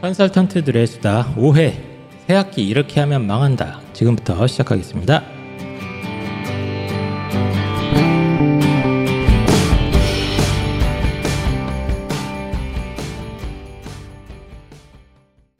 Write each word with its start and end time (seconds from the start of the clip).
컨설턴트들의 0.00 0.86
수다 0.86 1.34
5회 1.36 1.74
새학기 2.26 2.66
이렇게 2.66 3.00
하면 3.00 3.26
망한다. 3.26 3.80
지금부터 3.92 4.46
시작하겠습니다. 4.46 5.22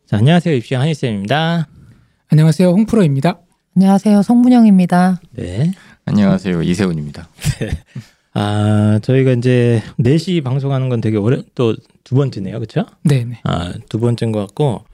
자, 0.07 0.17
안녕하세요. 0.17 0.55
입시 0.57 0.75
한희쌤입니다. 0.75 1.69
안녕하세요. 2.29 2.71
홍프로입니다. 2.71 3.41
안녕하세요. 3.77 4.23
송문영입니다. 4.23 5.21
네. 5.33 5.73
안녕하세요. 6.07 6.63
이세훈입니다. 6.63 7.29
아, 8.33 8.99
저희가 9.03 9.33
이제 9.33 9.83
4시 9.99 10.43
방송하는 10.45 10.89
건 10.89 11.01
되게 11.01 11.17
오래 11.17 11.43
또 11.55 11.75
두 12.03 12.17
번째네요. 12.17 12.57
그렇죠? 12.59 12.87
네, 13.05 13.25
네. 13.25 13.39
아, 13.45 13.73
두 13.89 14.01
번째인 14.01 14.33
것 14.33 14.41
같고 14.41 14.85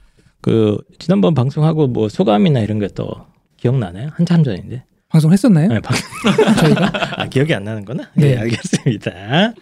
그 0.41 0.77
지난번 0.99 1.33
방송하고 1.33 1.87
뭐 1.87 2.09
소감이나 2.09 2.59
이런 2.59 2.77
게 2.79 2.87
또 2.89 3.09
기억나나요? 3.57 4.09
한참 4.13 4.43
전인데. 4.43 4.83
방송 5.09 5.31
했었나요? 5.33 5.67
네, 5.69 5.79
방... 5.79 5.95
저희가 6.61 7.21
아, 7.21 7.27
기억이 7.27 7.55
안 7.55 7.63
나는구나. 7.63 8.11
네. 8.13 8.35
네, 8.35 8.37
알겠습니다. 8.37 9.53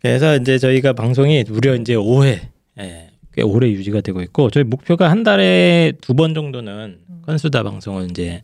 그래서 0.00 0.36
이제 0.36 0.56
저희가 0.56 0.94
방송이 0.94 1.44
무려 1.48 1.74
이제 1.74 1.94
5회 1.94 2.38
예, 2.80 3.10
꽤 3.34 3.42
오래 3.42 3.68
유지가 3.68 4.00
되고 4.00 4.22
있고 4.22 4.48
저희 4.50 4.64
목표가 4.64 5.10
한 5.10 5.22
달에 5.24 5.92
두 6.00 6.14
번 6.14 6.32
정도는 6.32 7.00
건수다 7.26 7.64
방송을 7.64 8.08
이제 8.10 8.42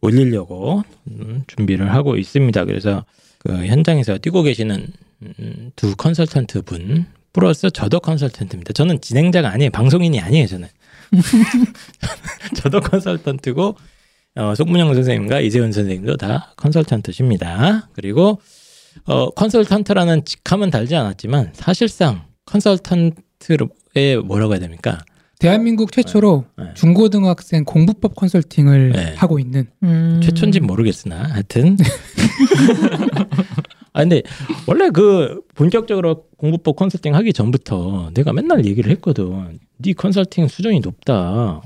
올리려고 0.00 0.84
음, 1.10 1.42
준비를 1.48 1.92
하고 1.92 2.16
있습니다. 2.16 2.64
그래서 2.66 3.04
그 3.40 3.66
현장에서 3.66 4.18
뛰고 4.18 4.42
계시는 4.42 4.86
음, 5.22 5.70
두 5.76 5.96
컨설턴트 5.96 6.62
분 6.62 7.06
플러스 7.32 7.70
저도 7.70 8.00
컨설턴트입니다. 8.00 8.72
저는 8.72 9.00
진행자가 9.00 9.50
아니에요. 9.50 9.70
방송인이 9.70 10.20
아니에요. 10.20 10.46
저는 10.46 10.68
저도 12.56 12.80
컨설턴트고 12.80 13.76
어, 14.36 14.54
속문영 14.54 14.94
선생님과 14.94 15.40
이재훈 15.40 15.72
선생님도 15.72 16.16
다 16.16 16.52
컨설턴트십니다. 16.56 17.88
그리고 17.94 18.40
어, 19.04 19.30
컨설턴트라는 19.30 20.24
직함은 20.24 20.70
달지 20.70 20.94
않았지만 20.96 21.50
사실상 21.54 22.24
컨설턴트에 22.46 24.16
뭐라고 24.24 24.52
해야 24.52 24.60
됩니까? 24.60 25.00
대한민국 25.40 25.90
최초로 25.90 26.44
네, 26.58 26.64
네. 26.64 26.70
중고등학생 26.74 27.64
공부법 27.64 28.14
컨설팅을 28.14 28.92
네. 28.92 29.14
하고 29.16 29.38
있는 29.38 29.68
음, 29.82 30.20
최초인지 30.22 30.60
모르겠으나 30.60 31.16
하여튼 31.30 31.76
아 33.92 34.00
근데 34.00 34.22
원래 34.66 34.90
그 34.90 35.40
본격적으로 35.54 36.24
공부법 36.36 36.76
컨설팅 36.76 37.14
하기 37.16 37.32
전부터 37.32 38.10
내가 38.14 38.32
맨날 38.32 38.64
얘기를 38.64 38.90
했거든. 38.92 39.58
네 39.78 39.92
컨설팅 39.94 40.46
수준이 40.46 40.80
높다. 40.80 41.62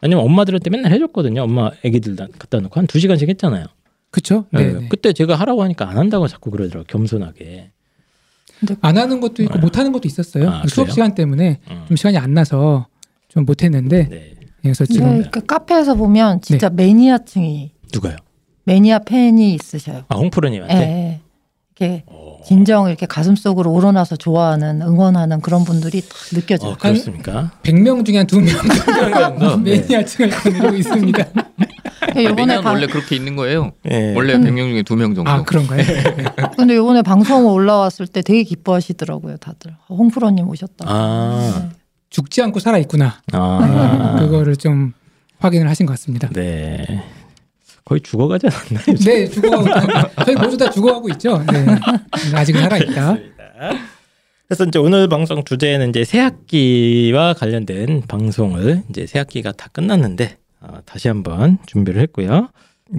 아니면 0.00 0.24
엄마들한테 0.24 0.70
맨날 0.70 0.92
해줬거든요. 0.92 1.42
엄마 1.42 1.70
애기들 1.82 2.14
다 2.16 2.26
갖다 2.38 2.60
놓고 2.60 2.78
한 2.78 2.86
두 2.86 3.00
시간씩 3.00 3.28
했잖아요. 3.28 3.66
그쵸? 4.10 4.44
네. 4.52 4.62
예, 4.62 4.72
네. 4.80 4.88
그때 4.88 5.12
제가 5.12 5.34
하라고 5.34 5.62
하니까 5.64 5.88
안 5.88 5.96
한다고 5.98 6.28
자꾸 6.28 6.50
그러더라고 6.50 6.86
겸손하게. 6.86 7.70
안 8.82 8.96
하는 8.96 9.20
것도 9.20 9.42
있고 9.42 9.54
네. 9.54 9.60
못 9.60 9.76
하는 9.78 9.90
것도 9.92 10.06
있었어요. 10.06 10.48
아, 10.48 10.62
수업 10.68 10.84
그래요? 10.84 10.94
시간 10.94 11.14
때문에 11.14 11.58
음. 11.70 11.84
좀 11.88 11.96
시간이 11.96 12.16
안 12.18 12.34
나서 12.34 12.86
좀 13.34 13.44
못 13.44 13.62
했는데 13.62 14.08
네. 14.08 14.34
그래서 14.62 14.84
근데 14.86 14.92
지금 14.94 15.30
그 15.30 15.44
카페에서 15.44 15.94
보면 15.94 16.40
진짜 16.40 16.70
매니아층이 16.70 17.72
누가요? 17.92 18.16
매니아 18.64 19.00
팬이 19.00 19.54
있으셔요. 19.54 20.04
아 20.08 20.16
홍프로님한테. 20.16 20.74
예, 20.74 20.80
예. 20.80 21.20
이렇게 21.76 22.04
어, 22.06 22.38
진정 22.46 22.86
이렇게 22.88 23.04
가슴 23.04 23.34
속으로 23.36 23.70
우러나서 23.72 24.14
좋아하는 24.16 24.80
응원하는 24.80 25.40
그런 25.40 25.64
분들이 25.64 26.00
딱 26.00 26.08
느껴져요. 26.32 26.72
어, 26.72 26.76
그렇습니까? 26.78 27.50
100명 27.64 28.06
중에 28.06 28.18
한두명 28.18 28.54
정도? 28.56 29.56
네. 29.62 29.78
매니아층을 29.80 30.30
거느리고 30.30 30.74
있습니다. 30.76 31.24
요번에 32.16 32.60
방, 32.60 32.74
원래 32.74 32.86
그렇게 32.86 33.16
있는 33.16 33.34
거예요. 33.34 33.72
예. 33.90 34.14
원래 34.14 34.34
근- 34.34 34.44
100명 34.44 34.70
중에 34.70 34.82
2명 34.82 35.14
정도. 35.16 35.28
아 35.30 35.42
그런가요? 35.42 35.82
근데 36.56 36.76
요번에 36.76 37.02
방송 37.02 37.44
올라왔을 37.46 38.06
때 38.06 38.22
되게 38.22 38.44
기뻐하시더라고요, 38.44 39.38
다들. 39.38 39.74
홍프로 39.88 40.30
님 40.30 40.48
오셨다. 40.48 40.84
아, 40.88 41.70
죽지 42.14 42.42
않고 42.42 42.60
살아 42.60 42.78
있구나. 42.78 43.20
아, 43.32 44.16
그거를 44.20 44.54
좀 44.54 44.92
확인을 45.40 45.68
하신 45.68 45.84
것 45.84 45.94
같습니다. 45.94 46.28
네. 46.28 47.02
거의 47.84 48.00
죽어가지 48.00 48.46
않았나요? 48.46 48.96
네, 49.04 49.28
죽어가고 49.28 50.24
저희 50.24 50.36
모두 50.36 50.56
다 50.56 50.70
죽어가고 50.70 51.08
있죠. 51.10 51.44
네. 51.52 51.66
아직은 52.32 52.60
살아 52.62 52.78
있다. 52.78 53.16
그래서 54.46 54.64
이제 54.64 54.78
오늘 54.78 55.08
방송 55.08 55.42
주제는 55.42 55.90
이제 55.90 56.04
새 56.04 56.20
학기와 56.20 57.34
관련된 57.34 58.02
방송을 58.06 58.84
이제 58.90 59.06
새 59.06 59.18
학기가 59.18 59.50
다 59.50 59.68
끝났는데 59.72 60.38
어, 60.60 60.78
다시 60.84 61.08
한번 61.08 61.58
준비를 61.66 62.00
했고요. 62.02 62.48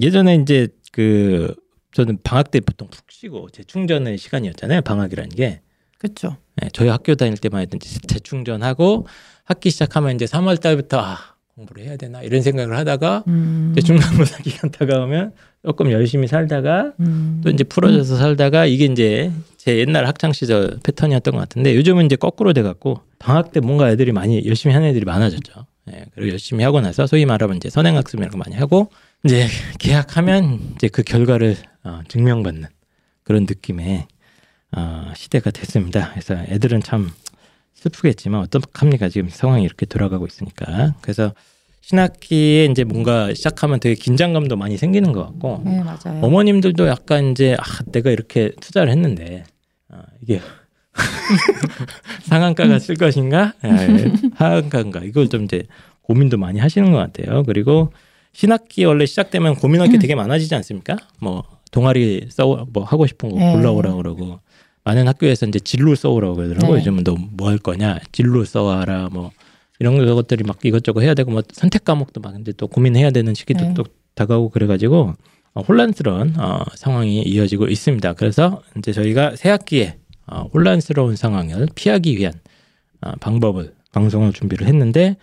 예전에 0.02 0.36
이제 0.36 0.68
그 0.92 1.56
저는 1.94 2.18
방학 2.22 2.52
때 2.52 2.60
보통 2.60 2.90
푹 2.90 3.10
쉬고 3.10 3.50
재충전의 3.52 4.18
시간이었잖아요. 4.18 4.82
방학이라는 4.82 5.30
게 5.30 5.62
그렇죠. 5.98 6.38
네, 6.58 6.70
저희 6.74 6.90
학교 6.90 7.16
다닐 7.16 7.38
때만 7.38 7.62
해도 7.62 7.78
재충전하고 7.80 9.08
학기 9.44 9.70
시작하면 9.70 10.16
이제 10.16 10.26
3월 10.26 10.60
달부터 10.60 11.00
아 11.00 11.18
공부를 11.56 11.86
해야 11.86 11.96
되나 11.96 12.22
이런 12.22 12.42
생각을 12.42 12.78
하다가 12.78 13.24
음, 13.28 13.70
이제 13.72 13.82
중간고사 13.82 14.40
기간 14.44 14.72
다가오면 14.72 15.34
조금 15.64 15.92
열심히 15.92 16.28
살다가 16.28 16.94
음, 17.00 17.42
또 17.44 17.50
이제 17.50 17.64
풀어져서 17.64 18.18
살다가 18.18 18.66
이게 18.66 18.86
이제 18.86 19.32
제 19.58 19.78
옛날 19.78 20.06
학창 20.06 20.34
시절 20.34 20.80
패턴이었던 20.84 21.34
것 21.34 21.40
같은데 21.40 21.76
요즘은 21.76 22.06
이제 22.06 22.16
거꾸로 22.16 22.54
돼 22.54 22.62
갖고 22.62 23.02
방학 23.20 23.52
때 23.52 23.62
뭔가 23.62 23.90
애들이 23.90 24.12
많이 24.12 24.46
열심히 24.46 24.74
하는 24.74 24.90
애들이 24.90 25.06
많아졌죠. 25.06 25.66
예, 25.92 26.06
그리고 26.14 26.32
열심히 26.32 26.64
하고 26.64 26.82
나서 26.82 27.08
소위 27.08 27.26
말하면 27.26 27.58
이제 27.58 27.70
선행학습이라는 27.70 28.32
거 28.32 28.38
많이 28.38 28.56
하고 28.56 28.90
이제 29.24 29.48
계약하면 29.80 30.60
이제 30.76 30.88
그 30.88 31.04
결과를 31.04 31.56
어, 31.84 32.02
증명받는 32.08 32.68
그런 33.24 33.44
느낌의 33.44 34.08
어, 34.76 35.12
시대가 35.16 35.52
됐습니다. 35.52 36.10
그래서 36.12 36.36
애들은 36.50 36.82
참 36.82 37.10
슬프겠지만 37.76 38.42
어떡합니까 38.42 39.10
지금 39.10 39.30
상황이 39.30 39.64
이렇게 39.64 39.86
돌아가고 39.86 40.26
있으니까 40.26 40.96
그래서 41.02 41.34
신학기에 41.82 42.66
이제 42.66 42.84
뭔가 42.84 43.34
시작하면 43.34 43.80
되게 43.80 43.94
긴장감도 43.96 44.56
많이 44.56 44.76
생기는 44.76 45.12
것 45.12 45.24
같고 45.26 45.62
네, 45.64 45.84
맞아요. 45.84 46.20
어머님들도 46.22 46.88
약간 46.88 47.32
이제 47.32 47.56
아 47.60 47.64
내가 47.92 48.10
이렇게 48.10 48.52
투자를 48.60 48.92
했는데 48.92 49.44
아, 49.90 50.02
이게 50.22 50.42
상한가가 52.24 52.80
쓸 52.80 52.96
것인가 52.96 53.54
예, 53.64 54.12
하한가인가 54.34 55.02
이걸 55.04 55.30
좀 55.30 55.44
이제 55.44 55.64
고민도 56.02 56.38
많이 56.38 56.60
하시는 56.60 56.92
것 56.92 56.98
같아요. 56.98 57.44
그리고 57.44 57.94
신학기 58.34 58.84
원래 58.86 59.06
시작되면 59.06 59.56
고민할 59.56 59.90
게 59.90 60.00
되게 60.00 60.16
많아지지 60.16 60.56
않습니까? 60.56 60.98
뭐 61.20 61.44
동아리 61.72 62.28
써뭐 62.32 62.84
하고 62.86 63.06
싶은 63.06 63.30
거 63.30 63.38
네. 63.38 63.54
골라오라 63.54 63.94
그러고 63.94 64.40
많은 64.86 65.08
학교에서 65.08 65.46
이제 65.48 65.60
진로 65.60 65.96
써오라고 65.96 66.36
그러더라고 66.36 66.74
네. 66.74 66.80
요즘은 66.80 67.04
너 67.04 67.16
뭐 67.38 67.50
할 67.50 67.58
거냐 67.58 68.00
진로 68.12 68.46
써와라 68.46 69.10
뭐 69.12 69.32
이런 69.80 69.98
것들이 70.16 70.44
막 70.46 70.58
이것저것 70.64 71.02
해야 71.02 71.14
되고 71.14 71.32
뭐 71.32 71.42
선택 71.52 71.84
과목도 71.84 72.22
막 72.22 72.32
근데 72.34 72.52
또 72.54 72.68
고민해야 72.68 73.12
되는 73.12 73.34
시기도 73.34 73.66
네. 73.66 73.74
또 73.74 73.84
다가오고 74.16 74.50
그래가지고 74.52 75.14
어, 75.54 75.62
혼란스러운 75.62 76.36
어, 76.40 76.64
상황이 76.76 77.22
이어지고 77.24 77.68
있습니다. 77.68 78.14
그래서 78.14 78.62
이제 78.78 78.94
저희가 78.94 79.36
새 79.36 79.50
학기에 79.50 79.98
어, 80.28 80.50
혼란스러운 80.54 81.16
상황을 81.16 81.68
피하기 81.76 82.18
위한 82.18 82.34
어, 83.02 83.12
방법을 83.20 83.74
방송을 83.92 84.34
준비를 84.34 84.68
했는데 84.68 85.18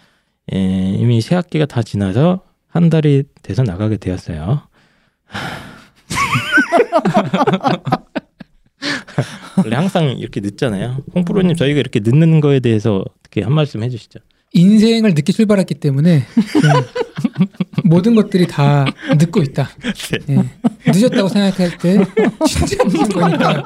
에, 0.53 0.95
이미 0.99 1.21
새 1.21 1.35
학기가 1.35 1.67
다 1.67 1.83
지나서 1.83 2.41
한 2.69 2.89
달이 2.91 3.25
돼서 3.43 3.63
나가게 3.63 3.97
되었어요. 3.99 4.63
원래 9.65 9.77
항상 9.77 10.09
이렇게 10.19 10.41
늦잖아요. 10.41 10.99
홍프로님 11.15 11.57
저희가 11.57 11.81
이렇게 11.81 12.01
늦는 12.03 12.41
거에 12.41 12.61
대해서 12.61 13.05
어떻게 13.19 13.43
한 13.43 13.53
말씀 13.53 13.83
해주시죠. 13.83 14.21
인생을 14.55 15.15
늦게 15.15 15.33
출발했기 15.33 15.75
때문에 15.75 16.25
좀 16.53 17.43
모든 17.85 18.15
것들이 18.15 18.47
다 18.47 18.85
늦고 19.19 19.43
있다. 19.43 19.71
예. 20.29 20.37
늦었다고 20.91 21.29
생각할 21.29 21.79
때 21.79 22.05
진짜 22.47 22.85
늦은 22.85 23.09
거니까. 23.09 23.65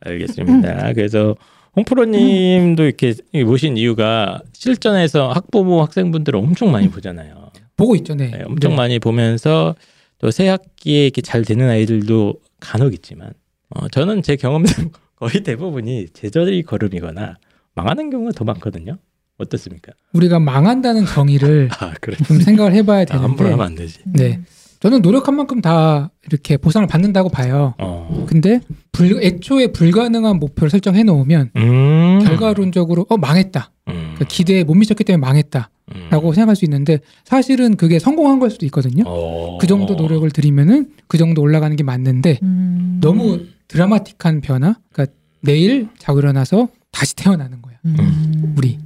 알겠습니다. 0.00 0.92
그래서 0.92 1.34
홍프로님도 1.76 2.84
이렇게 2.84 3.14
모신 3.44 3.76
이유가 3.76 4.40
실전에서 4.52 5.32
학부모 5.32 5.82
학생분들을 5.82 6.38
엄청 6.38 6.72
많이 6.72 6.88
보잖아요. 6.88 7.50
보고 7.76 7.94
있죠, 7.96 8.14
네. 8.14 8.30
네, 8.30 8.42
엄청 8.46 8.70
네. 8.70 8.76
많이 8.76 8.98
보면서 8.98 9.74
또 10.18 10.30
새 10.30 10.48
학기에 10.48 11.04
이렇게 11.04 11.20
잘 11.22 11.42
되는 11.42 11.68
아이들도 11.68 12.34
간혹 12.60 12.94
있지만 12.94 13.32
어, 13.70 13.88
저는 13.88 14.22
제 14.22 14.36
경험상 14.36 14.90
거의 15.16 15.42
대부분이 15.42 16.08
제자리 16.12 16.62
걸음이거나 16.62 17.36
망하는 17.74 18.10
경우가 18.10 18.32
더 18.32 18.44
많거든요. 18.44 18.98
어떻습니까? 19.38 19.92
우리가 20.14 20.38
망한다는 20.38 21.04
정의를 21.04 21.68
아. 21.78 21.92
좀 22.26 22.40
생각을 22.40 22.72
해봐야 22.74 23.04
아, 23.10 23.14
함부로 23.16 23.48
되는데, 23.48 23.50
하면 23.50 23.66
안 23.66 23.74
되지. 23.74 23.98
네. 24.06 24.40
저는 24.80 25.02
노력한 25.02 25.34
만큼 25.34 25.60
다 25.60 26.10
이렇게 26.26 26.56
보상을 26.56 26.86
받는다고 26.86 27.28
봐요. 27.28 27.74
어. 27.78 28.26
근데 28.28 28.60
불, 28.92 29.22
애초에 29.22 29.68
불가능한 29.68 30.38
목표를 30.38 30.70
설정해 30.70 31.02
놓으면 31.02 31.50
음. 31.56 32.20
결과론적으로 32.24 33.06
어 33.08 33.16
망했다. 33.16 33.70
음. 33.88 33.95
그 34.18 34.24
기대에 34.24 34.64
못 34.64 34.74
미쳤기 34.74 35.04
때문에 35.04 35.20
망했다 35.20 35.70
라고 36.10 36.28
음. 36.30 36.34
생각할 36.34 36.56
수 36.56 36.64
있는데 36.64 36.98
사실은 37.24 37.76
그게 37.76 37.98
성공한 37.98 38.38
걸 38.40 38.50
수도 38.50 38.66
있거든요. 38.66 39.04
어. 39.06 39.58
그 39.60 39.66
정도 39.66 39.94
노력을 39.94 40.28
들이면은 40.30 40.90
그 41.06 41.16
정도 41.18 41.42
올라가는 41.42 41.74
게 41.76 41.84
맞는데 41.84 42.38
음. 42.42 42.98
너무 43.00 43.40
드라마틱한 43.68 44.40
변화. 44.40 44.76
그러니까 44.92 45.14
내일 45.42 45.88
자고 45.98 46.18
일어나서 46.18 46.68
다시 46.90 47.14
태어나는 47.14 47.62
거야. 47.62 47.76
음. 47.84 48.54
우리 48.56 48.78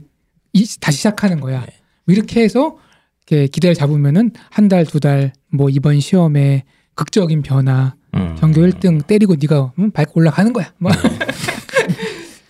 이, 0.52 0.66
다시 0.80 0.98
시작하는 0.98 1.40
거야. 1.40 1.60
네. 1.60 1.66
뭐 2.04 2.14
이렇게 2.14 2.42
해서 2.42 2.76
이렇게 3.30 3.46
기대를 3.46 3.74
잡으면은 3.74 4.32
한 4.50 4.68
달 4.68 4.84
두 4.84 5.00
달 5.00 5.32
뭐 5.52 5.68
이번 5.70 5.98
시험에 6.00 6.64
극적인 6.94 7.42
변화, 7.42 7.94
음. 8.14 8.36
전교 8.38 8.60
1등 8.62 9.06
때리고 9.06 9.34
네가 9.40 9.72
음, 9.78 9.90
밟고 9.90 10.20
올라가는 10.20 10.52
거야. 10.52 10.72
뭐 10.78 10.92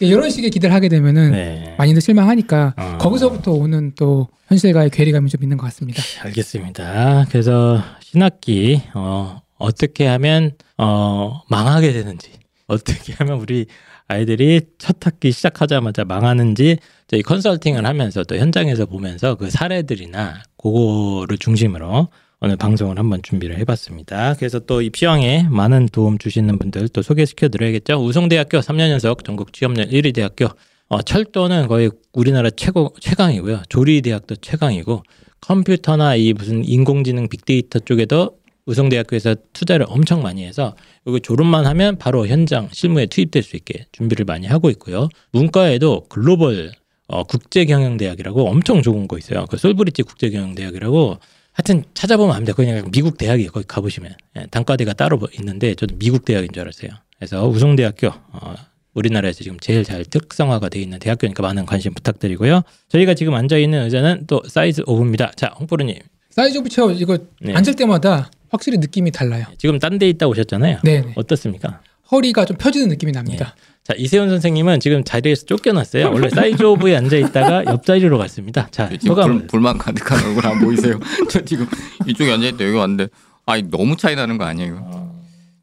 이런 0.00 0.30
식의 0.30 0.50
기대를 0.50 0.74
하게 0.74 0.88
되면은 0.88 1.32
네. 1.32 1.74
많이들 1.78 2.00
실망하니까 2.00 2.74
어. 2.76 2.98
거기서부터 2.98 3.52
오는 3.52 3.92
또 3.96 4.28
현실과의 4.48 4.90
괴리감이 4.90 5.28
좀 5.28 5.42
있는 5.42 5.56
것 5.56 5.64
같습니다. 5.66 6.02
알겠습니다. 6.24 7.26
그래서 7.30 7.82
신학기 8.00 8.82
어, 8.94 9.42
어떻게 9.58 10.06
하면 10.06 10.52
어, 10.78 11.42
망하게 11.48 11.92
되는지 11.92 12.30
어떻게 12.66 13.12
하면 13.14 13.38
우리 13.38 13.66
아이들이 14.08 14.60
첫 14.78 14.96
학기 15.06 15.30
시작하자마자 15.30 16.04
망하는지 16.04 16.78
저희 17.06 17.22
컨설팅을 17.22 17.86
하면서 17.86 18.24
또 18.24 18.36
현장에서 18.36 18.86
보면서 18.86 19.36
그 19.36 19.50
사례들이나 19.50 20.42
그거를 20.56 21.38
중심으로 21.38 22.08
오늘 22.42 22.56
방송을 22.56 22.98
한번 22.98 23.20
준비를 23.22 23.58
해봤습니다. 23.58 24.34
그래서 24.38 24.60
또 24.60 24.80
입시왕에 24.80 25.48
많은 25.50 25.90
도움 25.92 26.16
주시는 26.16 26.58
분들 26.58 26.88
또 26.88 27.02
소개시켜 27.02 27.48
드려야겠죠. 27.48 28.02
우송대학교 28.02 28.60
3년 28.60 28.88
연속 28.88 29.24
전국 29.24 29.52
취업률 29.52 29.88
1위 29.88 30.14
대학교 30.14 30.46
어, 30.88 31.02
철도는 31.02 31.66
거의 31.66 31.90
우리나라 32.14 32.48
최고 32.48 32.94
최강이고요. 32.98 33.64
조리대학도 33.68 34.36
최강이고 34.36 35.02
컴퓨터나 35.42 36.16
이 36.16 36.32
무슨 36.32 36.64
인공지능 36.64 37.28
빅데이터 37.28 37.78
쪽에도 37.78 38.38
우송대학교에서 38.64 39.36
투자를 39.52 39.84
엄청 39.90 40.22
많이 40.22 40.42
해서 40.46 40.74
이거 41.06 41.18
졸업만 41.18 41.66
하면 41.66 41.98
바로 41.98 42.26
현장 42.26 42.70
실무에 42.72 43.04
투입될 43.04 43.42
수 43.42 43.56
있게 43.56 43.84
준비를 43.92 44.24
많이 44.24 44.46
하고 44.46 44.70
있고요. 44.70 45.10
문과에도 45.32 46.06
글로벌 46.08 46.72
어, 47.06 47.22
국제경영대학이라고 47.24 48.48
엄청 48.48 48.80
좋은 48.80 49.08
거 49.08 49.18
있어요. 49.18 49.44
그 49.50 49.58
솔브리지 49.58 50.04
국제경영대학이라고 50.04 51.18
하여튼 51.52 51.84
찾아보면 51.94 52.34
압니다. 52.36 52.52
그냥 52.52 52.90
미국 52.92 53.18
대학이에요. 53.18 53.50
거기 53.50 53.66
가보시면 53.66 54.14
예, 54.38 54.46
단과대가 54.50 54.92
따로 54.94 55.18
있는데 55.38 55.74
저도 55.74 55.96
미국 55.98 56.24
대학인 56.24 56.50
줄 56.52 56.62
알았어요. 56.62 56.90
그래서 57.18 57.46
우송대학교 57.48 58.08
어, 58.08 58.54
우리나라에서 58.94 59.42
지금 59.42 59.58
제일 59.60 59.84
잘 59.84 60.04
특성화가 60.04 60.68
돼 60.68 60.80
있는 60.80 60.98
대학교니까 60.98 61.42
많은 61.42 61.66
관심 61.66 61.92
부탁드리고요. 61.94 62.62
저희가 62.88 63.14
지금 63.14 63.34
앉아 63.34 63.58
있는 63.58 63.84
의자는 63.84 64.24
또 64.26 64.42
Size 64.48 64.82
of입니다. 64.86 65.32
자, 65.36 65.54
홍프로님 65.58 65.96
Size 66.30 66.58
of 66.58 66.68
Chair 66.68 66.90
이거 66.92 67.18
네. 67.40 67.52
앉을 67.54 67.74
때마다 67.76 68.30
확실히 68.50 68.78
느낌이 68.78 69.10
달라요. 69.10 69.44
지금 69.58 69.78
딴 69.78 69.98
데 69.98 70.08
있다 70.08 70.26
오셨잖아요. 70.28 70.78
네, 70.84 71.02
네. 71.02 71.12
어떻습니까? 71.16 71.82
허리가 72.10 72.44
좀 72.44 72.56
펴지는 72.56 72.88
느낌이 72.88 73.12
납니다. 73.12 73.54
자, 73.90 73.96
이세운 73.98 74.28
선생님은 74.28 74.78
지금 74.78 75.02
자리에서 75.02 75.46
쫓겨났어요. 75.46 76.12
원래 76.12 76.28
Size 76.28 76.62
of에 76.62 76.94
앉아 76.94 77.16
있다가 77.16 77.64
옆자리로 77.64 78.18
갔습니다. 78.18 78.68
자, 78.70 78.88
소감을. 79.04 79.38
불, 79.38 79.46
불만 79.48 79.78
가득한 79.78 80.26
얼굴 80.26 80.46
안 80.46 80.60
보이세요? 80.60 81.00
저 81.28 81.40
지금 81.44 81.66
이쪽에 82.06 82.30
앉아 82.30 82.46
있다 82.46 82.64
여기 82.66 82.76
왔는데 82.76 83.08
아니 83.46 83.64
너무 83.68 83.96
차이 83.96 84.14
나는 84.14 84.38
거 84.38 84.44
아니에요? 84.44 85.10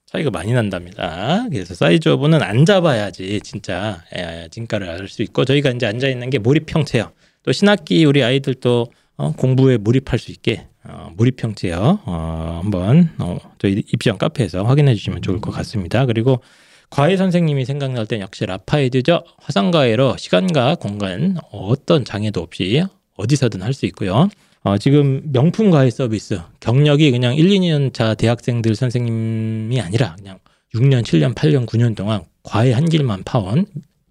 차이가 0.08 0.30
많이 0.30 0.52
난답니다. 0.52 1.46
그래서 1.50 1.74
사이즈 1.74 2.10
오브는 2.10 2.42
앉아봐야지 2.42 3.40
진짜 3.46 4.02
예, 4.18 4.50
진가를 4.52 4.90
알 4.90 5.08
수 5.08 5.22
있고 5.24 5.46
저희가 5.46 5.70
이제 5.70 5.86
앉아 5.86 6.10
있는 6.10 6.30
게 6.30 6.38
몰입 6.38 6.66
형 6.76 6.84
체어. 6.84 7.12
또 7.44 7.54
신학기 7.54 8.04
우리 8.04 8.26
아이들도 8.26 8.88
어, 9.16 9.32
공부에 9.38 9.78
몰입할 9.78 10.20
수 10.20 10.32
있게 10.32 10.68
어, 10.84 11.12
몰입 11.16 11.42
형 11.42 11.56
체어 11.56 12.00
어, 12.04 12.60
한번 12.62 13.10
어, 13.20 13.38
저희 13.58 13.84
입시형 13.94 14.18
카페에서 14.18 14.64
확인해 14.66 14.96
주시면 14.96 15.22
좋을 15.22 15.40
것 15.40 15.52
같습니다. 15.52 16.06
그리고 16.06 16.42
과외 16.90 17.18
선생님이 17.18 17.66
생각날 17.66 18.06
땐 18.06 18.22
역시 18.22 18.46
라파이드죠. 18.46 19.24
화상과외로 19.38 20.16
시간과 20.18 20.76
공간 20.76 21.38
어떤 21.52 22.06
장애도 22.06 22.42
없이 22.42 22.84
어디서든 23.18 23.62
할 23.62 23.74
수 23.74 23.86
있고요. 23.88 24.30
어, 24.64 24.78
지금 24.78 25.22
명품 25.32 25.70
과외 25.70 25.90
서비스 25.90 26.40
경력이 26.60 27.12
그냥 27.12 27.36
1, 27.36 27.50
2년 27.50 27.94
차 27.94 28.16
대학생들 28.16 28.76
선생님이 28.76 29.80
아니라 29.82 30.16
그냥 30.18 30.40
6년, 30.76 31.04
7년, 31.04 31.34
8년, 31.36 31.66
9년 31.66 31.96
동안 31.96 32.24
과외 32.44 32.74
한 32.74 32.86
길만 32.86 33.24
파온 33.24 33.66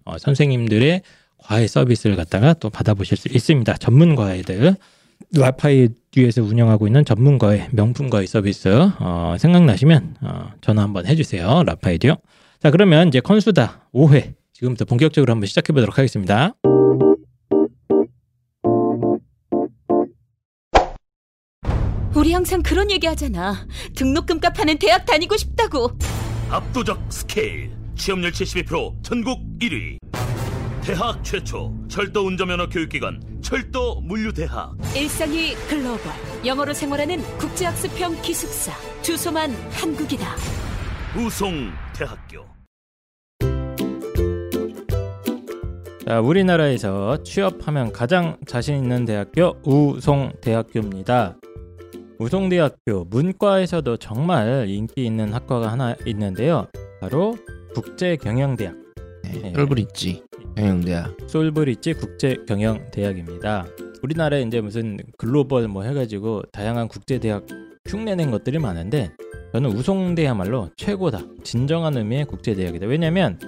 어, 0.05 0.17
선생님들의 0.17 1.01
과외 1.37 1.67
서비스를 1.67 2.15
갖다가 2.15 2.53
또 2.53 2.69
받아보실 2.69 3.17
수 3.17 3.27
있습니다. 3.27 3.73
전문 3.77 4.15
과외들 4.15 4.75
라파이듀에서 5.35 6.43
운영하고 6.43 6.87
있는 6.87 7.03
전문 7.05 7.37
과외 7.37 7.67
명품 7.71 8.09
과외 8.09 8.25
서비스 8.25 8.69
어, 8.99 9.35
생각나시면 9.37 10.17
어, 10.21 10.51
전화 10.61 10.83
한번 10.83 11.05
해주세요. 11.05 11.63
라파이듀. 11.65 12.15
자 12.59 12.71
그러면 12.71 13.07
이제 13.09 13.19
컨수다 13.19 13.87
5회 13.93 14.33
지금부터 14.53 14.85
본격적으로 14.85 15.31
한번 15.31 15.45
시작해 15.47 15.71
보도록 15.73 15.97
하겠습니다. 15.97 16.53
우리 22.15 22.33
항상 22.33 22.63
그런 22.63 22.89
얘기 22.89 23.05
하잖아. 23.05 23.67
등록금 23.95 24.39
값하는 24.39 24.79
대학 24.79 25.05
다니고 25.05 25.37
싶다고. 25.37 25.91
압도적 26.49 26.99
스케일 27.09 27.71
취업률 27.95 28.31
72% 28.31 29.03
전국 29.03 29.39
1위 29.59 29.99
대학 30.81 31.23
최초 31.23 31.75
철도 31.87 32.25
운전면허 32.25 32.69
교육기관 32.69 33.21
철도 33.41 34.01
물류대학 34.01 34.75
일상이 34.95 35.53
글로벌. 35.69 36.11
영어로 36.43 36.73
생활하는 36.73 37.21
국제학습형 37.37 38.19
기숙사. 38.23 38.71
주소만 39.03 39.51
한국이다. 39.73 40.35
우송 41.15 41.71
대학교 41.97 42.45
자, 46.05 46.21
우리나라에서 46.21 47.23
취업하면 47.23 47.91
가장 47.91 48.37
자신 48.45 48.75
있는 48.75 49.03
대학교 49.03 49.55
우송대학교입니다. 49.63 51.37
우송대학교 52.19 53.05
문과에서도 53.05 53.97
정말 53.97 54.65
인기 54.69 55.07
있는 55.07 55.33
학과가 55.33 55.71
하나 55.71 55.95
있는데요. 56.05 56.67
바로 57.01 57.35
국제경영대학. 57.73 58.75
네, 59.23 59.53
똘브릿지 59.53 60.23
경영대학 60.55 61.17
솔브리지 61.25 61.93
국제경영대학입니다. 61.93 63.65
우리나라에 64.03 64.43
이제 64.43 64.61
무슨 64.61 64.99
글로벌 65.17 65.67
뭐 65.67 65.81
해가지고 65.81 66.43
다양한 66.51 66.89
국제대학 66.89 67.47
흉내낸 67.87 68.29
것들이 68.29 68.59
많은데 68.59 69.11
저는 69.53 69.71
우송대야말로 69.71 70.69
최고다. 70.75 71.21
진정한 71.43 71.95
의미의 71.97 72.25
국제 72.25 72.53
대학이다. 72.53 72.85
왜냐면 72.85 73.39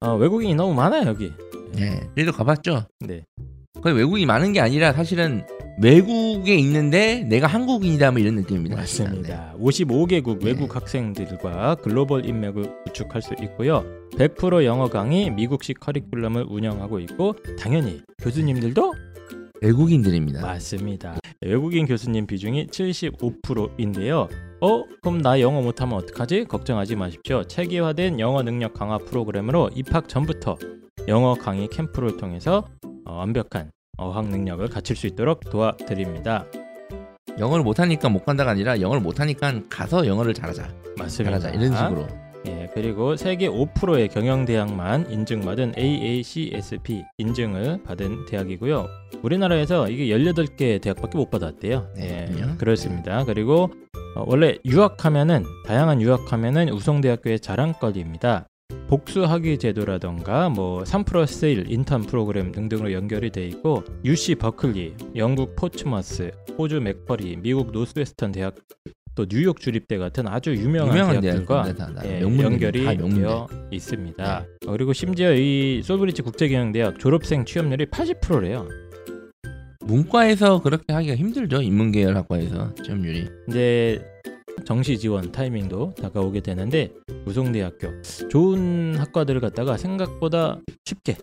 어, 0.00 0.14
외국인이 0.14 0.54
너무 0.54 0.74
많아요 0.74 1.08
여기. 1.08 1.32
네 1.72 2.00
저희도 2.16 2.32
가봤죠 2.32 2.86
네. 3.00 3.24
거의 3.82 3.94
외국인이 3.94 4.24
많은 4.24 4.52
게 4.52 4.60
아니라 4.60 4.92
사실은 4.92 5.44
외국에 5.82 6.54
있는데 6.56 7.22
내가 7.24 7.46
한국인이다 7.46 8.10
뭐 8.12 8.20
이런 8.20 8.36
느낌입니다 8.36 8.76
맞습니다. 8.76 9.54
55개국 9.60 10.38
네. 10.38 10.46
외국 10.46 10.74
학생들과 10.74 11.76
글로벌 11.76 12.24
인맥을 12.24 12.84
구축할 12.84 13.20
수 13.20 13.34
있고요. 13.42 13.84
100% 14.12 14.64
영어 14.64 14.88
강의, 14.88 15.30
미국식 15.30 15.80
커리큘럼을 15.80 16.50
운영하고 16.50 16.98
있고 17.00 17.34
당연히 17.58 18.00
교수님들도 18.22 18.94
네. 18.94 19.68
외국인들입니다 19.68 20.40
맞습니다. 20.40 21.18
외국인 21.42 21.86
교수님 21.86 22.26
비중이 22.26 22.68
75%인데요. 22.68 24.28
어? 24.60 24.84
그럼 25.02 25.20
나 25.20 25.40
영어 25.40 25.60
못하면 25.60 25.98
어떡하지? 25.98 26.44
걱정하지 26.44 26.96
마십시오. 26.96 27.44
체계화된 27.44 28.20
영어 28.20 28.42
능력 28.42 28.74
강화 28.74 28.98
프로그램으로 28.98 29.70
입학 29.74 30.08
전부터 30.08 30.56
영어 31.08 31.34
강의 31.34 31.68
캠프를 31.68 32.16
통해서 32.16 32.66
어, 33.04 33.14
완벽한 33.14 33.70
어학 33.98 34.28
능력을 34.28 34.66
갖출 34.68 34.96
수 34.96 35.06
있도록 35.06 35.40
도와드립니다. 35.50 36.46
영어를 37.38 37.64
못하니까 37.64 38.08
못 38.08 38.24
간다가 38.24 38.50
아니라 38.50 38.80
영어를 38.80 39.02
못하니까 39.02 39.60
가서 39.68 40.06
영어를 40.06 40.32
잘하자 40.32 40.68
맞습니다. 40.98 41.38
잘하자 41.38 41.58
이런 41.58 41.76
식으로 41.76 42.06
예, 42.46 42.70
그리고 42.72 43.16
세계 43.16 43.48
5%의 43.48 44.08
경영대학만 44.08 45.10
인증받은 45.10 45.74
AACSP 45.76 47.04
인증을 47.18 47.82
받은 47.82 48.26
대학이고요. 48.26 48.86
우리나라에서 49.22 49.88
이게 49.88 50.06
18개 50.06 50.80
대학밖에 50.80 51.18
못 51.18 51.30
받았대요. 51.30 51.88
네, 51.96 52.28
예. 52.30 52.56
그렇습니다. 52.56 53.24
그리고 53.24 53.70
어, 54.16 54.24
원래 54.26 54.56
유학하면은 54.64 55.44
다양한 55.66 56.00
유학하면은 56.00 56.70
우송대학교의 56.70 57.40
자랑거리입니다. 57.40 58.46
복수학위 58.88 59.58
제도라던가 59.58 60.48
뭐3 60.48 61.04
플러스 61.04 61.44
1 61.44 61.70
인턴 61.70 62.02
프로그램 62.02 62.50
등등으로 62.50 62.92
연결이 62.92 63.30
돼 63.30 63.46
있고 63.46 63.84
UC 64.04 64.36
버클리, 64.36 64.94
영국 65.16 65.54
포츠머스, 65.56 66.30
호주 66.56 66.80
맥쿼리, 66.80 67.36
미국 67.36 67.72
노스웨스턴 67.72 68.32
대학 68.32 68.54
또 69.14 69.26
뉴욕 69.26 69.58
주립대 69.58 69.98
같은 69.98 70.28
아주 70.28 70.54
유명한, 70.54 70.94
유명한 70.94 71.20
대학들과 71.20 71.62
대학들 71.64 71.76
다, 71.76 71.92
다, 71.94 72.06
예, 72.06 72.20
연결이. 72.20 72.84
되어 72.98 73.46
있습니다. 73.70 74.46
어, 74.66 74.72
그리고 74.72 74.92
심지어 74.92 75.34
이 75.34 75.82
솔브리지 75.82 76.22
국제경영대학 76.22 76.98
졸업생 76.98 77.44
취업률이 77.44 77.86
80%래요. 77.86 78.68
문과에서 79.86 80.60
그렇게 80.62 80.92
하기가 80.92 81.16
힘들죠. 81.16 81.62
인문계열 81.62 82.16
학과에서 82.16 82.74
취업률이. 82.74 83.28
이제 83.48 84.04
정시 84.64 84.98
지원 84.98 85.30
타이밍도 85.30 85.94
다가오게 85.94 86.40
되는데 86.40 86.90
우송대학교 87.24 88.02
좋은 88.28 88.96
학과들을 88.96 89.40
갖다가 89.40 89.76
생각보다 89.76 90.60
쉽게 90.84 91.16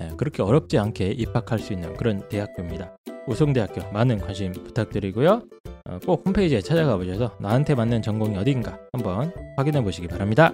예, 0.00 0.10
그렇게 0.16 0.42
어렵지 0.42 0.78
않게 0.78 1.12
입학할 1.12 1.58
수 1.58 1.72
있는 1.72 1.94
그런 1.94 2.28
대학교입니다. 2.28 2.96
우송대학교 3.26 3.90
많은 3.92 4.18
관심 4.18 4.52
부탁드리고요. 4.52 5.42
어, 5.88 5.98
꼭 6.04 6.22
홈페이지에 6.26 6.60
찾아가 6.60 6.96
보셔서 6.96 7.36
나한테 7.40 7.74
맞는 7.74 8.02
전공이 8.02 8.36
어딘가 8.36 8.78
한번 8.92 9.32
확인해 9.56 9.82
보시기 9.82 10.06
바랍니다. 10.06 10.52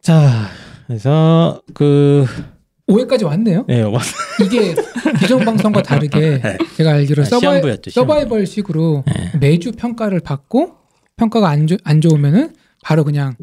자, 0.00 0.46
그래서 0.86 1.60
그 1.74 2.24
오해까지 2.86 3.24
왔네요. 3.24 3.64
네, 3.66 3.82
왔- 3.82 4.02
이게 4.44 4.74
기존 5.18 5.44
방송과 5.44 5.82
다르게 5.82 6.40
제가 6.76 6.92
알기로 6.92 7.22
아, 7.22 7.26
서바이, 7.26 7.40
시험부였죠. 7.40 7.90
시험부. 7.90 8.12
서바이벌식으로 8.12 9.04
네. 9.06 9.38
매주 9.40 9.72
평가를 9.72 10.20
받고 10.20 10.74
평가가 11.16 11.48
안, 11.48 11.66
좋- 11.66 11.78
안 11.84 12.00
좋으면은 12.00 12.54
바로 12.84 13.02
그냥 13.04 13.34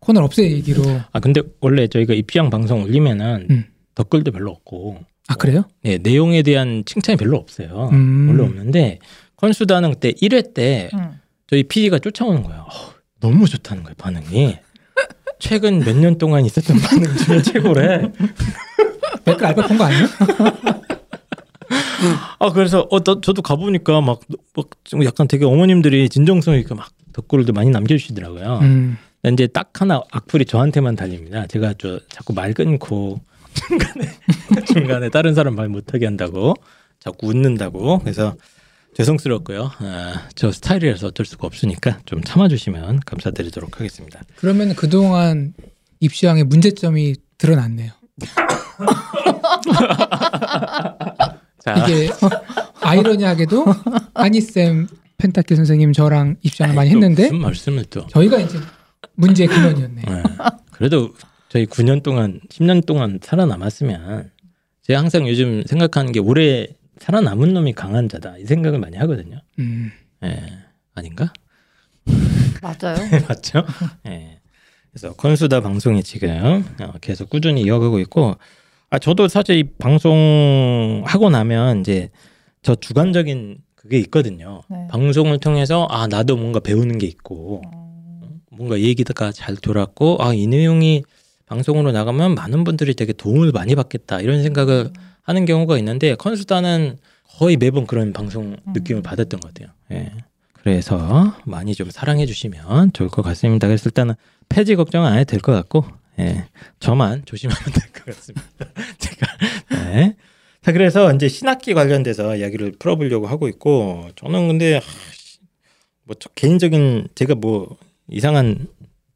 코너를 0.00 0.24
없애기로 0.26 0.82
아 1.12 1.20
근데 1.20 1.40
원래 1.60 1.86
저희가 1.86 2.14
입시왕 2.14 2.50
방송 2.50 2.82
올리면은 2.82 3.46
음. 3.50 3.64
댓글도 3.94 4.32
별로 4.32 4.50
없고 4.50 4.98
아 5.28 5.34
그래요? 5.36 5.64
네, 5.82 5.98
내용에 6.02 6.42
대한 6.42 6.82
칭찬이 6.84 7.16
별로 7.16 7.36
없어요. 7.36 7.88
음. 7.92 8.26
원래 8.28 8.42
없는데 8.42 8.98
컨수다는 9.36 9.92
그때 9.92 10.10
1회 10.12 10.52
때 10.52 10.90
음. 10.94 11.20
저희 11.46 11.62
PD가 11.62 12.00
쫓아오는 12.00 12.42
거예요. 12.42 12.62
어, 12.62 12.92
너무 13.20 13.46
좋다는 13.46 13.84
거예요 13.84 13.94
반응이. 13.96 14.56
최근 15.38 15.80
몇 15.80 15.96
년 15.96 16.18
동안 16.18 16.44
있었던 16.46 16.76
반응 16.80 17.16
중에 17.16 17.42
최고래. 17.42 18.12
댓글 19.24 19.46
알바 19.46 19.66
본거 19.66 19.84
아니에요? 19.84 20.06
아 22.38 22.50
그래서 22.52 22.86
어 22.90 23.00
나, 23.00 23.16
저도 23.22 23.42
가보니까 23.42 24.00
막, 24.00 24.20
막좀 24.54 25.04
약간 25.04 25.26
되게 25.28 25.44
어머님들이 25.44 26.08
진정성 26.08 26.54
있게 26.56 26.74
막 26.74 26.90
댓글도 27.12 27.52
많이 27.52 27.70
남겨주시더라고요. 27.70 28.58
음. 28.62 28.98
근데 29.22 29.44
이제 29.44 29.52
딱 29.52 29.70
하나 29.80 30.02
악플이 30.10 30.44
저한테만 30.44 30.96
달립니다. 30.96 31.46
제가 31.46 31.74
저 31.78 31.98
자꾸 32.10 32.34
말 32.34 32.52
끊고 32.52 33.20
중간에 33.54 34.10
중간에 34.66 35.08
다른 35.08 35.34
사람 35.34 35.54
말 35.54 35.68
못하게 35.68 36.04
한다고 36.06 36.54
자꾸 37.00 37.28
웃는다고 37.28 38.00
그래서 38.00 38.34
죄송스럽고요. 38.94 39.70
아, 39.78 40.28
저 40.34 40.50
스타일이라서 40.52 41.08
어쩔 41.08 41.26
수가 41.26 41.46
없으니까 41.46 42.00
좀 42.06 42.22
참아주시면 42.22 43.00
감사드리도록 43.04 43.80
하겠습니다. 43.80 44.22
그러면 44.36 44.74
그동안 44.74 45.54
입시왕의 46.00 46.44
문제점이 46.44 47.16
드러났네요. 47.38 47.92
자, 51.60 51.74
이게 51.86 52.10
아이러니하게도 52.80 53.64
한이쌤 54.14 54.86
펜타키 55.18 55.56
선생님 55.56 55.92
저랑 55.92 56.36
입시왕을 56.42 56.74
많이 56.74 56.90
또 56.90 56.96
했는데 56.96 57.22
무슨 57.24 57.40
말씀을 57.40 57.84
또 57.86 58.06
저희가 58.08 58.38
이제 58.38 58.58
문제의 59.14 59.48
근원이었네. 59.48 60.02
네. 60.02 60.22
그래도 60.72 61.14
저희 61.48 61.66
9년 61.66 62.02
동안 62.02 62.40
10년 62.50 62.84
동안 62.84 63.18
살아남았으면 63.22 64.30
제가 64.82 64.98
항상 65.00 65.26
요즘 65.28 65.62
생각하는 65.64 66.12
게 66.12 66.20
오래 66.20 66.66
살아남은 66.98 67.52
놈이 67.54 67.72
강한 67.72 68.08
자다 68.08 68.38
이 68.38 68.44
생각을 68.44 68.78
많이 68.78 68.96
하거든요. 68.98 69.40
음. 69.58 69.90
예. 70.24 70.42
아닌가? 70.94 71.32
맞아요. 72.62 72.96
맞죠? 73.28 73.64
예. 74.06 74.40
그래서 74.90 75.12
건수다 75.14 75.60
방송이 75.60 76.02
지금 76.02 76.64
어, 76.80 76.92
계속 77.00 77.28
꾸준히 77.30 77.62
이어가고 77.62 77.98
있고, 78.00 78.36
아 78.90 78.98
저도 78.98 79.28
사실 79.28 79.56
이 79.56 79.64
방송 79.78 81.02
하고 81.04 81.30
나면 81.30 81.80
이제 81.80 82.10
저 82.62 82.74
주관적인 82.76 83.58
그게 83.74 83.98
있거든요. 84.00 84.62
네. 84.70 84.86
방송을 84.90 85.38
통해서 85.40 85.86
아 85.90 86.06
나도 86.06 86.36
뭔가 86.36 86.60
배우는 86.60 86.98
게 86.98 87.06
있고, 87.06 87.62
뭔가 88.52 88.78
얘기가 88.78 89.32
잘 89.32 89.56
돌았고, 89.56 90.18
아 90.20 90.32
이 90.32 90.46
내용이 90.46 91.02
방송으로 91.46 91.90
나가면 91.92 92.34
많은 92.36 92.64
분들이 92.64 92.94
되게 92.94 93.12
도움을 93.12 93.50
많이 93.52 93.74
받겠다 93.74 94.20
이런 94.20 94.42
생각을 94.42 94.90
하는 95.24 95.44
경우가 95.44 95.76
있는데 95.78 96.14
컨수다는 96.14 96.98
거의 97.38 97.56
매번 97.56 97.86
그런 97.86 98.12
방송 98.12 98.56
느낌을 98.74 99.02
받았던 99.02 99.40
것 99.40 99.52
같아요. 99.52 99.74
예. 99.92 100.12
그래서 100.52 101.34
많이 101.44 101.74
좀 101.74 101.90
사랑해 101.90 102.24
주시면 102.26 102.92
좋을 102.92 103.08
것 103.08 103.22
같습니다. 103.22 103.66
그래서 103.66 103.88
일단은 103.88 104.14
폐지 104.48 104.76
걱정 104.76 105.04
안 105.04 105.18
해도 105.18 105.30
될 105.30 105.40
것 105.40 105.52
같고, 105.52 105.84
예. 106.20 106.46
저만 106.78 107.24
조심하면 107.24 107.62
될 107.64 107.92
것 107.92 108.04
같습니다. 108.06 108.46
제가 108.98 109.26
네. 109.70 110.16
자 110.62 110.72
그래서 110.72 111.12
이제 111.12 111.28
신학기 111.28 111.74
관련돼서 111.74 112.36
이야기를 112.36 112.76
풀어보려고 112.78 113.26
하고 113.26 113.48
있고, 113.48 114.08
저는 114.16 114.48
근데 114.48 114.80
뭐저 116.04 116.28
개인적인 116.34 117.08
제가 117.14 117.34
뭐 117.34 117.76
이상한 118.08 118.68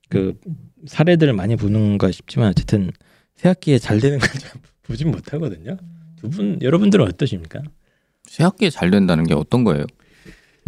그 0.08 0.38
사례들을 0.86 1.32
많이 1.34 1.56
보는가 1.56 2.10
싶지만 2.12 2.48
어쨌든 2.50 2.90
새 3.36 3.48
학기에 3.48 3.78
잘 3.78 4.00
되는 4.00 4.18
걸잘 4.18 4.50
보진 4.82 5.10
못하거든요. 5.10 5.76
두 6.20 6.30
분 6.30 6.58
여러분들은 6.62 7.06
어떠십니까? 7.06 7.60
새 8.26 8.44
학기에 8.44 8.70
잘 8.70 8.90
된다는 8.90 9.24
게 9.26 9.34
어떤 9.34 9.64
거예요? 9.64 9.84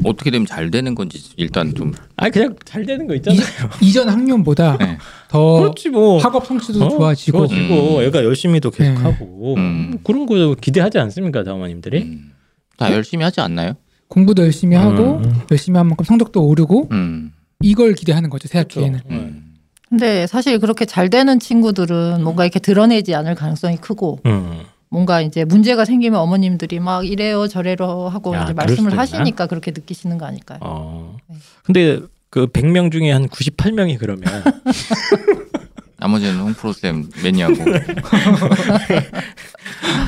어떻게 0.03 0.31
되면 0.31 0.47
잘 0.47 0.71
되는 0.71 0.95
건지 0.95 1.21
일단 1.37 1.75
좀 1.75 1.93
아 2.17 2.31
그냥 2.31 2.57
잘 2.65 2.87
되는 2.87 3.07
거 3.07 3.15
있잖아요. 3.17 3.41
이 3.83 3.93
전 3.93 4.09
학년보다 4.09 4.79
네. 4.79 4.97
더 5.29 5.61
그렇지 5.61 5.91
뭐 5.91 6.19
학업 6.19 6.47
성취도 6.47 6.83
어? 6.85 6.89
좋아지고 6.89 7.47
좋아지고 7.49 7.99
음. 7.99 8.03
애가 8.05 8.25
열심히도 8.25 8.71
계속 8.71 8.93
네. 8.95 8.97
하고 8.99 9.55
음. 9.59 9.91
뭐 9.91 10.01
그런 10.03 10.25
거 10.27 10.55
기대하지 10.59 10.99
않습니까, 10.99 11.41
어머님들이? 11.47 12.03
음, 12.03 12.33
다 12.79 12.91
열심히 12.95 13.25
하지 13.25 13.41
않나요? 13.43 13.75
공부도 14.09 14.43
열심히 14.43 14.75
하고 14.77 15.19
음. 15.19 15.41
열심히 15.51 15.77
한 15.77 15.87
만큼 15.87 16.05
성적도 16.05 16.47
오르고 16.47 16.89
음. 16.93 17.33
이걸 17.63 17.93
기대하는 17.93 18.31
거죠 18.31 18.49
새 18.49 18.59
학기에는. 18.59 19.01
음. 19.11 19.55
근데 19.91 20.27
사실 20.27 20.59
그렇게 20.61 20.85
잘 20.87 21.11
되는 21.11 21.39
친구들은 21.39 22.23
뭔가 22.23 22.45
이렇게 22.45 22.59
드러내지 22.61 23.15
않을 23.15 23.35
가능성이 23.35 23.77
크고 23.77 24.21
음. 24.25 24.61
뭔가 24.91 25.21
이제 25.21 25.45
문제가 25.45 25.85
생기면 25.85 26.19
어머님들이 26.21 26.81
막 26.81 27.07
이래요 27.07 27.47
저래요 27.47 27.77
하고 28.13 28.35
야, 28.35 28.43
이제 28.43 28.53
말씀을? 28.53 28.99
하시니까 28.99 29.47
그렇게 29.47 29.71
느끼시는 29.71 30.19
거 30.19 30.27
아닐까요? 30.27 30.59
어. 30.63 31.17
네. 31.29 31.37
근데 31.63 32.01
그 32.29 32.47
100명 32.49 32.91
중에 32.91 33.11
한 33.13 33.29
98명이 33.29 33.99
그러면 33.99 34.25
나머지는 36.01 36.41
홍프로쌤 36.41 37.11
매니아고 37.23 37.55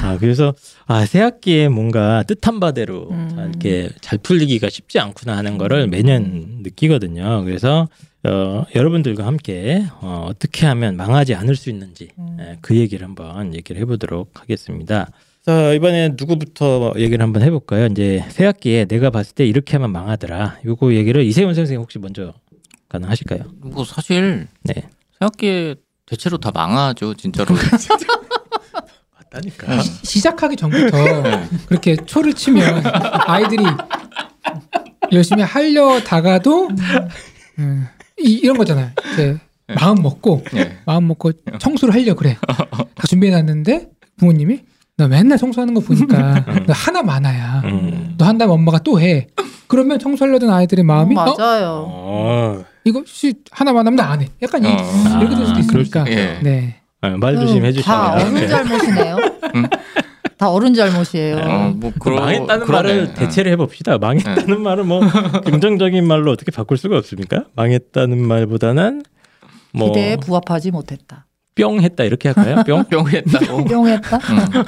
아 0.02 0.16
그래서 0.18 0.54
아새 0.86 1.20
학기에 1.20 1.68
뭔가 1.68 2.22
뜻한 2.24 2.60
바대로 2.60 3.10
음. 3.10 3.28
잘 3.36 3.48
이렇게 3.48 3.90
잘 4.00 4.18
풀리기가 4.18 4.70
쉽지 4.70 4.98
않구나 4.98 5.36
하는 5.36 5.58
거를 5.58 5.86
매년 5.88 6.62
느끼거든요. 6.62 7.44
그래서 7.44 7.88
어, 8.24 8.64
여러분들과 8.74 9.26
함께 9.26 9.84
어, 10.00 10.26
어떻게 10.28 10.66
하면 10.66 10.96
망하지 10.96 11.34
않을 11.34 11.56
수 11.56 11.68
있는지 11.70 12.08
음. 12.18 12.38
예, 12.40 12.58
그 12.62 12.76
얘기를 12.76 13.06
한번 13.06 13.54
얘기를 13.54 13.80
해보도록 13.82 14.40
하겠습니다. 14.40 15.10
자 15.44 15.72
이번에 15.74 16.14
누구부터 16.16 16.94
얘기를 16.96 17.22
한번 17.22 17.42
해볼까요? 17.42 17.86
이제 17.86 18.24
새 18.30 18.46
학기에 18.46 18.86
내가 18.86 19.10
봤을 19.10 19.34
때 19.34 19.44
이렇게 19.44 19.76
하면 19.76 19.90
망하더라. 19.90 20.58
요거 20.64 20.94
얘기를 20.94 21.22
이세훈 21.22 21.54
선생님 21.54 21.82
혹시 21.82 21.98
먼저 21.98 22.32
가능하실까요? 22.88 23.44
뭐 23.60 23.84
사실 23.84 24.46
네. 24.62 24.88
새 25.22 25.24
학기에 25.24 25.74
대체로 26.04 26.36
다 26.38 26.50
망하죠 26.52 27.14
진짜로 27.14 27.54
맞다니까. 29.16 29.80
시작하기 30.02 30.56
전부터 30.56 31.22
네. 31.22 31.48
그렇게 31.66 31.94
초를 31.96 32.34
치면 32.34 32.82
아이들이 33.26 33.62
열심히 35.12 35.42
하려다가도 35.44 36.68
음, 37.60 37.86
이, 38.18 38.32
이런 38.32 38.58
거잖아요. 38.58 38.90
이제 39.12 39.38
마음 39.78 40.02
먹고 40.02 40.42
네. 40.52 40.78
마음 40.86 41.06
먹고 41.06 41.32
청소를 41.60 41.94
하려 41.94 42.14
그래. 42.14 42.36
다 42.94 43.06
준비해놨는데 43.08 43.90
부모님이 44.18 44.60
너 44.96 45.06
맨날 45.08 45.38
청소하는 45.38 45.72
거 45.74 45.80
보니까 45.80 46.44
너 46.66 46.72
하나 46.72 47.02
많아야. 47.02 47.62
음. 47.64 48.14
너 48.18 48.26
한다면 48.26 48.54
엄마가 48.54 48.80
또 48.80 49.00
해. 49.00 49.28
그러면 49.68 49.98
청소하려던 49.98 50.50
아이들의 50.50 50.84
마음이 50.84 51.16
어? 51.16 51.36
맞아요. 51.38 51.86
어. 51.88 52.64
이거 52.84 53.02
씨 53.06 53.34
하나만 53.50 53.86
하면 53.86 53.96
나안 53.96 54.22
해. 54.22 54.28
약간 54.42 54.64
이, 54.64 54.66
어. 54.66 55.20
이렇게 55.20 55.36
될 55.36 55.46
수도 55.46 55.56
아, 55.56 55.58
있으니까. 55.60 56.04
수도 56.04 56.10
있죠. 56.10 56.42
네. 56.42 56.76
어, 57.02 57.08
말 57.18 57.36
조심 57.36 57.64
해 57.64 57.72
주시면 57.72 57.96
다 57.96 58.12
어른 58.14 58.48
잘못이네요. 58.48 59.16
다 60.38 60.50
어른 60.50 60.74
잘못이에요. 60.74 61.36
어, 61.36 61.72
뭐 61.76 61.92
그러, 62.00 62.20
망했다는 62.20 62.66
그러네. 62.66 62.88
말을 62.88 63.14
대체를 63.14 63.52
해봅시다. 63.52 63.98
망했다는 63.98 64.60
말은 64.60 64.86
뭐 64.86 65.00
긍정적인 65.44 66.04
말로 66.06 66.32
어떻게 66.32 66.50
바꿀 66.50 66.76
수가 66.78 66.96
없습니까? 66.98 67.44
망했다는 67.54 68.18
말보다는 68.26 69.02
뭐 69.72 69.88
기대에 69.88 70.16
부합하지 70.16 70.70
못했다. 70.72 71.26
뿅 71.54 71.80
했다 71.82 72.04
이렇게 72.04 72.30
할까요? 72.30 72.62
뿅? 72.66 72.84
뿅했다고. 72.90 73.64
뿅했다. 73.64 74.16
음. 74.16 74.64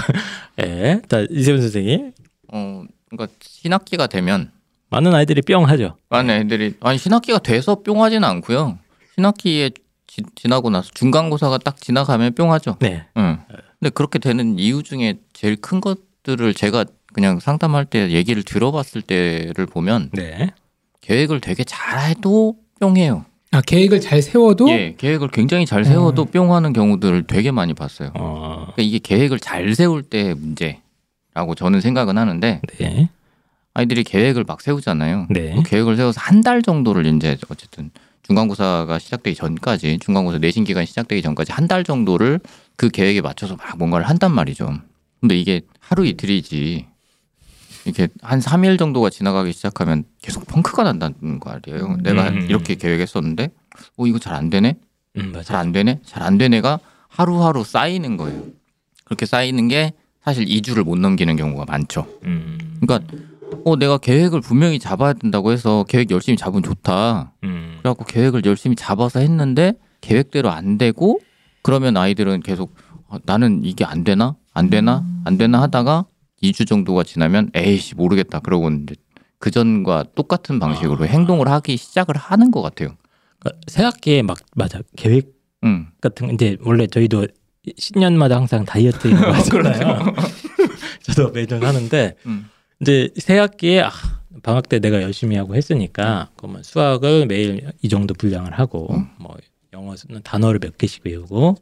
예. 0.62 1.00
자 1.08 1.24
이세훈 1.30 1.60
선생님 1.60 2.12
어, 2.52 2.82
그러니까 3.10 3.34
신학기가 3.40 4.06
되면 4.06 4.50
많은 4.94 5.12
아이들이 5.12 5.42
뿅 5.42 5.68
하죠. 5.68 5.96
많은 6.08 6.42
애들이 6.42 6.74
아니 6.80 6.98
신학기가 6.98 7.40
돼서 7.40 7.82
뿅하지는 7.82 8.22
않고요. 8.28 8.78
신학기에 9.16 9.70
지, 10.06 10.22
지나고 10.36 10.70
나서 10.70 10.90
중간고사가 10.94 11.58
딱 11.58 11.80
지나가면 11.80 12.34
뿅하죠. 12.34 12.76
네. 12.78 13.04
응. 13.16 13.38
근데 13.80 13.90
그렇게 13.90 14.20
되는 14.20 14.56
이유 14.58 14.84
중에 14.84 15.18
제일 15.32 15.56
큰 15.56 15.80
것들을 15.80 16.54
제가 16.54 16.84
그냥 17.12 17.40
상담할 17.40 17.86
때 17.86 18.10
얘기를 18.10 18.44
들어봤을 18.44 19.02
때를 19.02 19.66
보면 19.66 20.10
네. 20.12 20.50
계획을 21.00 21.40
되게 21.40 21.64
잘해도 21.64 22.56
뿅해요. 22.80 23.24
아 23.50 23.60
계획을 23.60 24.00
잘 24.00 24.22
세워도 24.22 24.68
예, 24.70 24.94
계획을 24.96 25.28
굉장히 25.28 25.66
잘 25.66 25.84
세워도 25.84 26.26
뿅하는 26.26 26.72
경우들을 26.72 27.24
되게 27.26 27.50
많이 27.50 27.74
봤어요. 27.74 28.10
어. 28.14 28.66
그러니까 28.72 28.82
이게 28.82 28.98
계획을 28.98 29.40
잘 29.40 29.74
세울 29.74 30.02
때의 30.02 30.34
문제라고 30.34 31.54
저는 31.56 31.80
생각은 31.80 32.16
하는데 32.16 32.60
네. 32.78 33.08
아이들이 33.74 34.04
계획을 34.04 34.44
막 34.46 34.60
세우잖아요. 34.60 35.26
네. 35.30 35.54
그 35.56 35.62
계획을 35.62 35.96
세워서 35.96 36.20
한 36.20 36.42
달 36.42 36.62
정도를 36.62 37.06
이제 37.06 37.36
어쨌든 37.48 37.90
중간고사가 38.22 38.98
시작되기 38.98 39.34
전까지 39.36 39.98
중간고사 39.98 40.38
내신 40.38 40.64
기간 40.64 40.84
시작되기 40.86 41.22
전까지 41.22 41.52
한 41.52 41.66
달 41.68 41.84
정도를 41.84 42.40
그 42.76 42.88
계획에 42.88 43.20
맞춰서 43.20 43.56
막 43.56 43.76
뭔가를 43.78 44.08
한단 44.08 44.32
말이죠. 44.32 44.78
근데 45.20 45.38
이게 45.38 45.62
하루 45.80 46.06
이틀이지 46.06 46.86
이렇게 47.86 48.08
한 48.22 48.40
3일 48.40 48.78
정도가 48.78 49.10
지나가기 49.10 49.52
시작하면 49.52 50.04
계속 50.22 50.46
펑크가 50.46 50.82
난다는 50.84 51.40
거 51.40 51.50
아니에요. 51.50 51.96
내가 52.02 52.28
음. 52.28 52.46
이렇게 52.48 52.74
계획했었는데 52.76 53.50
어 53.96 54.06
이거 54.06 54.18
잘 54.18 54.34
안 54.34 54.50
되네. 54.50 54.76
음, 55.16 55.20
잘 55.22 55.32
맞아. 55.32 55.58
안 55.58 55.72
되네. 55.72 56.00
잘 56.04 56.22
안 56.22 56.38
되네가 56.38 56.78
하루하루 57.08 57.64
쌓이는 57.64 58.16
거예요. 58.16 58.44
그렇게 59.04 59.26
쌓이는 59.26 59.68
게 59.68 59.92
사실 60.22 60.46
2주를 60.46 60.82
못 60.84 60.98
넘기는 60.98 61.34
경우가 61.36 61.64
많죠. 61.66 62.06
음. 62.24 62.58
그러니까 62.80 63.06
어 63.64 63.76
내가 63.76 63.98
계획을 63.98 64.40
분명히 64.40 64.78
잡아야 64.78 65.12
된다고 65.14 65.52
해서 65.52 65.84
계획 65.88 66.10
열심히 66.10 66.36
잡으면 66.36 66.62
좋다. 66.62 67.32
음. 67.44 67.76
그래갖고 67.78 68.04
계획을 68.04 68.44
열심히 68.44 68.76
잡아서 68.76 69.20
했는데 69.20 69.74
계획대로 70.00 70.50
안 70.50 70.76
되고 70.78 71.20
그러면 71.62 71.96
아이들은 71.96 72.42
계속 72.42 72.74
어, 73.08 73.16
나는 73.24 73.62
이게 73.64 73.84
안 73.84 74.04
되나 74.04 74.36
안 74.52 74.68
되나 74.70 75.04
안 75.24 75.38
되나 75.38 75.62
하다가 75.62 76.06
2주 76.42 76.66
정도가 76.66 77.04
지나면 77.04 77.50
에이씨 77.54 77.94
모르겠다 77.94 78.40
그러고 78.40 78.70
이제 78.70 78.94
그 79.38 79.50
전과 79.50 80.04
똑같은 80.14 80.58
방식으로 80.58 81.04
아. 81.04 81.06
행동을 81.06 81.48
하기 81.48 81.76
시작을 81.76 82.16
하는 82.16 82.50
것 82.50 82.62
같아요. 82.62 82.96
그러니까 83.38 83.60
새 83.66 83.82
학기에 83.82 84.22
막 84.22 84.38
맞아 84.54 84.80
계획 84.96 85.32
음. 85.64 85.88
같은 86.00 86.26
거 86.28 86.32
이제 86.34 86.56
원래 86.60 86.86
저희도 86.86 87.26
신년마다 87.78 88.36
항상 88.36 88.64
다이어트 88.64 89.08
이런 89.08 89.20
거 89.22 89.32
하잖아요. 89.32 90.14
저도 91.02 91.30
매년 91.30 91.62
하는데 91.62 92.14
음. 92.26 92.48
이제 92.84 93.08
새 93.16 93.38
학기에 93.38 93.80
아, 93.80 93.90
방학 94.42 94.68
때 94.68 94.78
내가 94.78 95.00
열심히 95.00 95.36
하고 95.36 95.54
했으니까 95.56 96.28
그러면 96.36 96.62
수학을 96.62 97.24
매일 97.26 97.70
이 97.80 97.88
정도 97.88 98.12
분량을 98.12 98.52
하고 98.58 98.92
음. 98.94 99.08
뭐 99.18 99.36
영어는 99.72 100.22
단어를 100.22 100.60
몇 100.60 100.76
개씩 100.76 101.02
외우고 101.06 101.56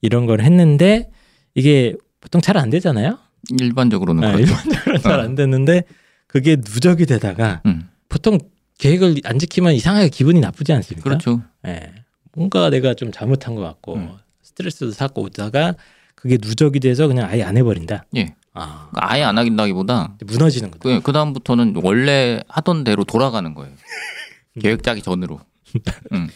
이런 0.00 0.26
걸 0.26 0.40
했는데 0.40 1.10
이게 1.54 1.94
보통 2.20 2.40
잘 2.40 2.56
안 2.56 2.70
되잖아요. 2.70 3.18
일반적으로는 3.60 4.22
아, 4.22 4.32
그렇죠. 4.32 4.52
일반적으로 4.52 4.98
잘안 4.98 5.34
되는데 5.34 5.82
그게 6.28 6.56
누적이 6.56 7.06
되다가 7.06 7.62
음. 7.66 7.88
보통 8.08 8.38
계획을 8.78 9.16
안 9.24 9.38
지키면 9.38 9.74
이상하게 9.74 10.08
기분이 10.10 10.38
나쁘지 10.40 10.72
않습니까? 10.72 11.02
그렇죠. 11.02 11.42
예. 11.66 11.92
뭔가 12.32 12.70
내가 12.70 12.94
좀 12.94 13.10
잘못한 13.10 13.56
것 13.56 13.62
같고 13.62 13.96
음. 13.96 14.10
스트레스도 14.42 14.92
쌓고 14.92 15.22
오다가 15.22 15.74
그게 16.14 16.38
누적이 16.40 16.78
돼서 16.80 17.08
그냥 17.08 17.28
아예 17.28 17.42
안 17.42 17.56
해버린다. 17.56 18.04
예. 18.16 18.34
아 18.52 18.88
그러니까 18.90 19.12
아예 19.12 19.22
안 19.22 19.38
하긴다기보다 19.38 20.16
무너지는 20.26 20.70
거다. 20.72 21.00
그 21.00 21.12
다음부터는 21.12 21.74
원래 21.82 22.40
하던 22.48 22.84
대로 22.84 23.04
돌아가는 23.04 23.54
거예요. 23.54 23.72
계획 24.60 24.82
짜기 24.82 25.02
전으로. 25.02 25.40
음. 26.12 26.28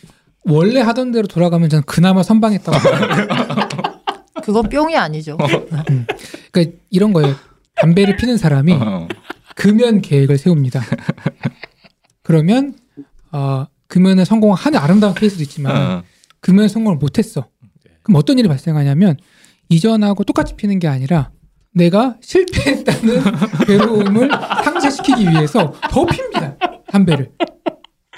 원래 0.44 0.80
하던 0.80 1.10
대로 1.10 1.26
돌아가면 1.26 1.68
저는 1.70 1.82
그나마 1.84 2.22
선방했다고. 2.22 2.78
그건 4.44 4.68
뿅이 4.68 4.96
아니죠. 4.96 5.38
그러니까 6.52 6.78
이런 6.90 7.12
거예요. 7.12 7.34
담배를 7.76 8.16
피는 8.16 8.36
사람이 8.36 8.72
어. 8.74 9.08
금연 9.56 10.02
계획을 10.02 10.38
세웁니다. 10.38 10.82
그러면 12.22 12.74
어, 13.32 13.66
금연에 13.88 14.24
성공하는 14.24 14.78
아름다운 14.78 15.14
케이스도 15.14 15.42
있지만 15.42 15.76
어. 15.76 16.02
금연 16.40 16.68
성공을 16.68 16.98
못했어. 16.98 17.48
그럼 18.02 18.16
어떤 18.16 18.38
일이 18.38 18.48
발생하냐면 18.48 19.16
이전하고 19.70 20.24
똑같이 20.24 20.56
피는 20.56 20.78
게 20.78 20.88
아니라 20.88 21.30
내가 21.74 22.16
실패했다는 22.20 23.22
괴로움을 23.66 24.30
상쇄시키기 24.64 25.28
위해서 25.30 25.74
더 25.90 26.06
핍니다. 26.06 26.56
담배를. 26.88 27.32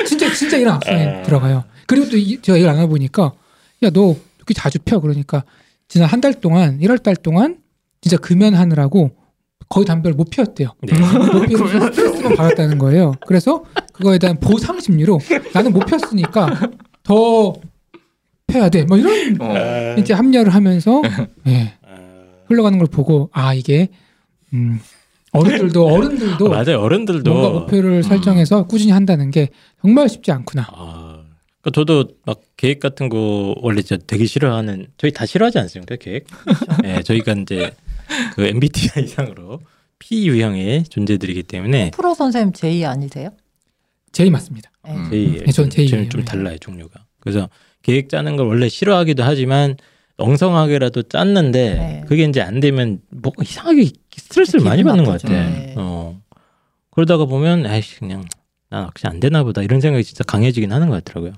진짜 0.07 0.31
진짜 0.33 0.57
이런 0.59 0.75
악순환이 0.75 1.23
들어가요. 1.25 1.64
그리고 1.87 2.09
또 2.11 2.16
이- 2.16 2.40
제가 2.40 2.59
이걸 2.59 2.71
알아보니까 2.71 3.33
야너 3.83 4.14
이렇게 4.37 4.55
자주 4.55 4.79
펴 4.85 5.01
그러니까 5.01 5.45
지난 5.88 6.09
한 6.09 6.21
달 6.21 6.35
동안 6.35 6.79
1월 6.81 7.03
달 7.03 7.16
동안 7.16 7.57
진짜 8.03 8.16
금연하느라고 8.19 9.11
거의 9.69 9.87
담배를 9.87 10.14
못 10.16 10.29
피웠대요. 10.31 10.69
네. 10.83 10.99
못 11.33 11.47
피워서 11.47 11.81
스트레스만 11.92 12.37
받았다는 12.37 12.79
거예요. 12.79 13.14
그래서 13.27 13.64
그거에 13.92 14.19
대한 14.19 14.38
보상 14.38 14.79
심리로 14.79 15.19
나는 15.55 15.73
못 15.73 15.81
폈으니까 15.87 16.61
더 17.03 17.55
펴야 18.47 18.69
돼. 18.69 18.85
뭐 18.85 18.97
이런 18.99 19.37
어. 19.40 19.97
이제 19.99 20.12
합리화를 20.12 20.55
하면서 20.55 21.03
예, 21.49 21.75
흘러가는 22.48 22.78
걸 22.78 22.87
보고 22.87 23.30
아 23.32 23.54
이게 23.54 23.88
음, 24.52 24.80
어른들도 25.32 25.87
어른들도 25.87 26.48
맞아요. 26.48 26.80
어른들도 26.80 27.32
뭔가 27.32 27.59
목표를 27.61 28.02
설정해서 28.02 28.66
꾸준히 28.66 28.92
한다는 28.92 29.30
게 29.30 29.48
정말 29.82 30.09
쉽지 30.09 30.32
않구나. 30.32 30.66
아, 30.72 31.22
그러니까 31.61 31.70
저도 31.72 32.09
막 32.24 32.40
계획 32.56 32.80
같은 32.80 33.09
거 33.09 33.54
원래 33.61 33.82
저 33.82 33.96
되게 33.96 34.24
싫어하는 34.26 34.87
저희 34.96 35.12
다 35.12 35.26
싫어하지 35.26 35.59
않습니까 35.59 35.96
계획? 35.96 36.26
네, 36.82 37.02
저희가 37.02 37.32
이제 37.32 37.74
그 38.35 38.46
MBTI 38.46 39.04
이상으로 39.06 39.61
P 39.98 40.28
유형의 40.28 40.85
존재들이기 40.85 41.42
때문에 41.44 41.90
프로 41.92 42.14
선생님 42.14 42.52
제이 42.52 42.85
아니세요? 42.85 43.30
제일 44.12 44.30
맞습니다. 44.30 44.70
네. 44.85 44.94
음. 44.94 45.06
저희 45.11 45.42
네, 45.44 45.52
전 45.52 45.68
J예요. 45.68 45.88
좀, 45.90 46.09
좀 46.09 46.24
달라요 46.24 46.56
종류가. 46.59 47.04
그래서 47.20 47.48
계획 47.82 48.09
짜는 48.09 48.37
걸 48.37 48.46
원래 48.46 48.68
싫어하기도 48.68 49.22
하지만 49.22 49.76
엉성하게라도 50.18 51.02
짰는데 51.05 51.74
네. 51.74 52.05
그게 52.09 52.24
이제 52.24 52.40
안 52.40 52.61
되면 52.61 53.00
뭐 53.11 53.33
이상하게 53.40 53.90
스트레스를 54.16 54.64
많이 54.64 54.83
받는 54.83 55.05
것. 55.05 55.20
같아. 55.22 55.29
네. 55.29 55.74
어. 55.76 56.20
그러다가 56.90 57.26
보면 57.26 57.66
아이씨 57.66 57.98
그냥 57.98 58.24
난 58.70 58.85
혹시 58.85 59.07
안 59.07 59.20
되나 59.20 59.44
보다 59.44 59.62
이런 59.62 59.81
생각이 59.81 60.02
진짜 60.05 60.24
강해지긴 60.24 60.72
하는 60.72 60.88
것 60.88 61.05
같더라고요. 61.05 61.33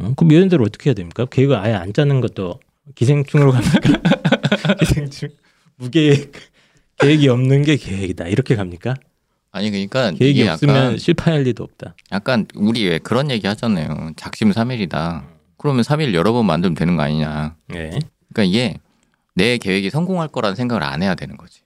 어? 0.00 0.12
그럼 0.16 0.32
이런 0.32 0.48
대로 0.48 0.64
어떻게 0.64 0.90
해야 0.90 0.94
됩니까? 0.94 1.24
계획을 1.24 1.56
아예 1.56 1.72
안 1.74 1.92
짜는 1.92 2.20
것도 2.20 2.60
기생충으로 2.94 3.52
갑니까? 3.52 4.00
기생충 4.80 5.30
무계획 5.76 6.32
계획이 7.00 7.28
없는 7.28 7.62
게 7.62 7.76
계획이다 7.76 8.26
이렇게 8.28 8.54
갑니까? 8.54 8.94
아니 9.50 9.70
그러니까 9.70 10.10
계획이 10.10 10.40
이게 10.40 10.48
없으면 10.50 10.76
약간 10.76 10.98
실패할 10.98 11.42
리도 11.44 11.64
없다. 11.64 11.94
약간 12.12 12.46
우리 12.54 12.86
왜 12.86 12.98
그런 12.98 13.30
얘기 13.30 13.46
하잖아요. 13.46 14.12
작심 14.16 14.52
삼일이다. 14.52 15.24
그러면 15.56 15.82
3일 15.82 16.14
여러 16.14 16.32
번 16.32 16.46
만들면 16.46 16.74
되는 16.74 16.96
거 16.96 17.02
아니냐. 17.02 17.56
네. 17.68 17.98
그러니까 18.38 18.44
이게 18.44 18.78
내 19.34 19.58
계획이 19.58 19.90
성공할 19.90 20.28
거라는 20.28 20.54
생각을 20.54 20.82
안 20.84 21.02
해야 21.02 21.14
되는 21.16 21.36
거지. 21.36 21.60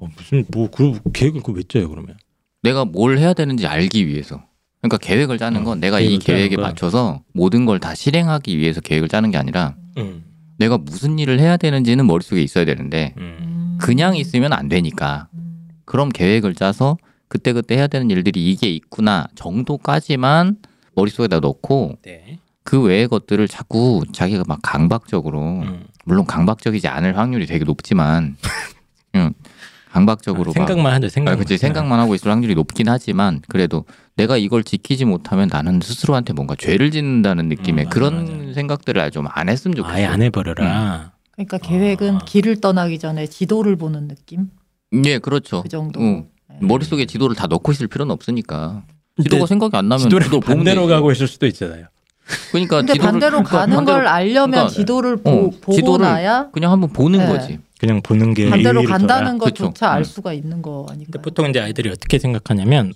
어, 0.00 0.08
무슨 0.16 0.44
뭐그 0.48 1.00
계획을 1.12 1.42
그왜 1.42 1.62
짜요 1.68 1.88
그러면? 1.88 2.16
내가 2.62 2.84
뭘 2.84 3.18
해야 3.18 3.32
되는지 3.32 3.66
알기 3.66 4.06
위해서. 4.08 4.42
그러니까 4.80 4.98
계획을 4.98 5.38
짜는 5.38 5.62
건 5.64 5.78
음, 5.78 5.80
내가 5.80 6.00
이 6.00 6.18
계획에 6.18 6.56
거야. 6.56 6.66
맞춰서 6.66 7.22
모든 7.32 7.64
걸 7.64 7.78
다 7.78 7.94
실행하기 7.94 8.58
위해서 8.58 8.80
계획을 8.80 9.08
짜는 9.08 9.30
게 9.30 9.38
아니라 9.38 9.76
음. 9.98 10.24
내가 10.58 10.78
무슨 10.78 11.18
일을 11.18 11.38
해야 11.40 11.56
되는지는 11.56 12.06
머릿속에 12.06 12.42
있어야 12.42 12.64
되는데 12.64 13.14
음. 13.18 13.78
그냥 13.80 14.16
있으면 14.16 14.52
안 14.52 14.68
되니까 14.68 15.28
그럼 15.84 16.08
계획을 16.08 16.54
짜서 16.54 16.96
그때그때 17.28 17.76
해야 17.76 17.86
되는 17.86 18.10
일들이 18.10 18.50
이게 18.50 18.68
있구나 18.68 19.26
정도까지만 19.34 20.56
머릿속에다 20.94 21.40
넣고 21.40 21.98
네. 22.02 22.38
그 22.62 22.80
외의 22.82 23.08
것들을 23.08 23.46
자꾸 23.48 24.04
자기가 24.12 24.44
막 24.46 24.58
강박적으로 24.62 25.40
음. 25.62 25.85
물론 26.06 26.24
강박적이지 26.24 26.86
않을 26.88 27.18
확률이 27.18 27.46
되게 27.46 27.64
높지만 27.64 28.36
그냥 29.12 29.34
강박적으로 29.90 30.52
막 30.56 30.66
생각만 30.66 30.92
하죠. 30.94 31.08
생각. 31.08 31.32
아, 31.32 31.36
그치 31.36 31.58
생각만 31.58 31.98
하고 31.98 32.14
있을 32.14 32.30
확률이 32.30 32.54
높긴 32.54 32.88
하지만 32.88 33.40
그래도 33.48 33.84
내가 34.14 34.36
이걸 34.36 34.62
지키지 34.62 35.04
못하면 35.04 35.48
나는 35.50 35.80
스스로한테 35.82 36.32
뭔가 36.32 36.54
죄를 36.56 36.90
짓는다는 36.90 37.48
느낌의 37.48 37.84
음, 37.84 37.86
맞아, 37.86 37.90
그런 37.94 38.24
맞아. 38.46 38.54
생각들을 38.54 39.10
좀 39.10 39.26
안 39.30 39.48
했으면 39.48 39.74
좋겠어. 39.74 39.94
아예 39.94 40.04
안 40.04 40.22
해버려라. 40.22 41.12
그러니까 41.32 41.58
계획은 41.58 42.14
아. 42.16 42.18
길을 42.24 42.60
떠나기 42.60 42.98
전에 42.98 43.26
지도를 43.26 43.76
보는 43.76 44.08
느낌? 44.08 44.48
예, 45.04 45.18
그렇죠. 45.18 45.62
그 45.62 45.68
정도. 45.68 46.00
응. 46.00 46.28
네. 46.48 46.58
머릿속에 46.60 47.04
지도를 47.06 47.34
다 47.34 47.46
넣고 47.48 47.72
있을 47.72 47.88
필요는 47.88 48.12
없으니까. 48.12 48.84
지도가 49.22 49.46
생각이 49.46 49.76
안 49.76 49.88
나면 49.88 50.04
지도를 50.04 50.28
반대로 50.40 50.82
되지. 50.82 50.92
가고 50.92 51.10
있을 51.10 51.26
수도 51.26 51.46
있잖아요. 51.46 51.86
그러니까 52.50 52.78
근데 52.78 52.94
지도를 52.94 53.10
반대로 53.12 53.30
그러니까 53.38 53.58
가는 53.58 53.76
반대로 53.76 53.98
걸 53.98 54.06
알려면 54.08 54.50
그러니까 54.50 54.68
지도를 54.74 55.16
보, 55.16 55.30
어, 55.30 55.50
보고 55.50 55.72
지도를 55.72 56.06
나야 56.06 56.50
그냥 56.52 56.72
한번 56.72 56.92
보는 56.92 57.18
네. 57.20 57.26
거지. 57.26 57.58
그냥 57.78 58.00
보는 58.02 58.34
게 58.34 58.48
반대로 58.50 58.82
간다는. 58.84 59.38
것조차 59.38 59.68
그쵸. 59.70 59.86
알 59.86 59.98
음. 60.00 60.04
수가 60.04 60.32
있는 60.32 60.62
거 60.62 60.86
아닌가. 60.90 61.20
보통 61.20 61.48
이제 61.50 61.60
아이들이 61.60 61.90
어떻게 61.90 62.18
생각하냐면 62.18 62.94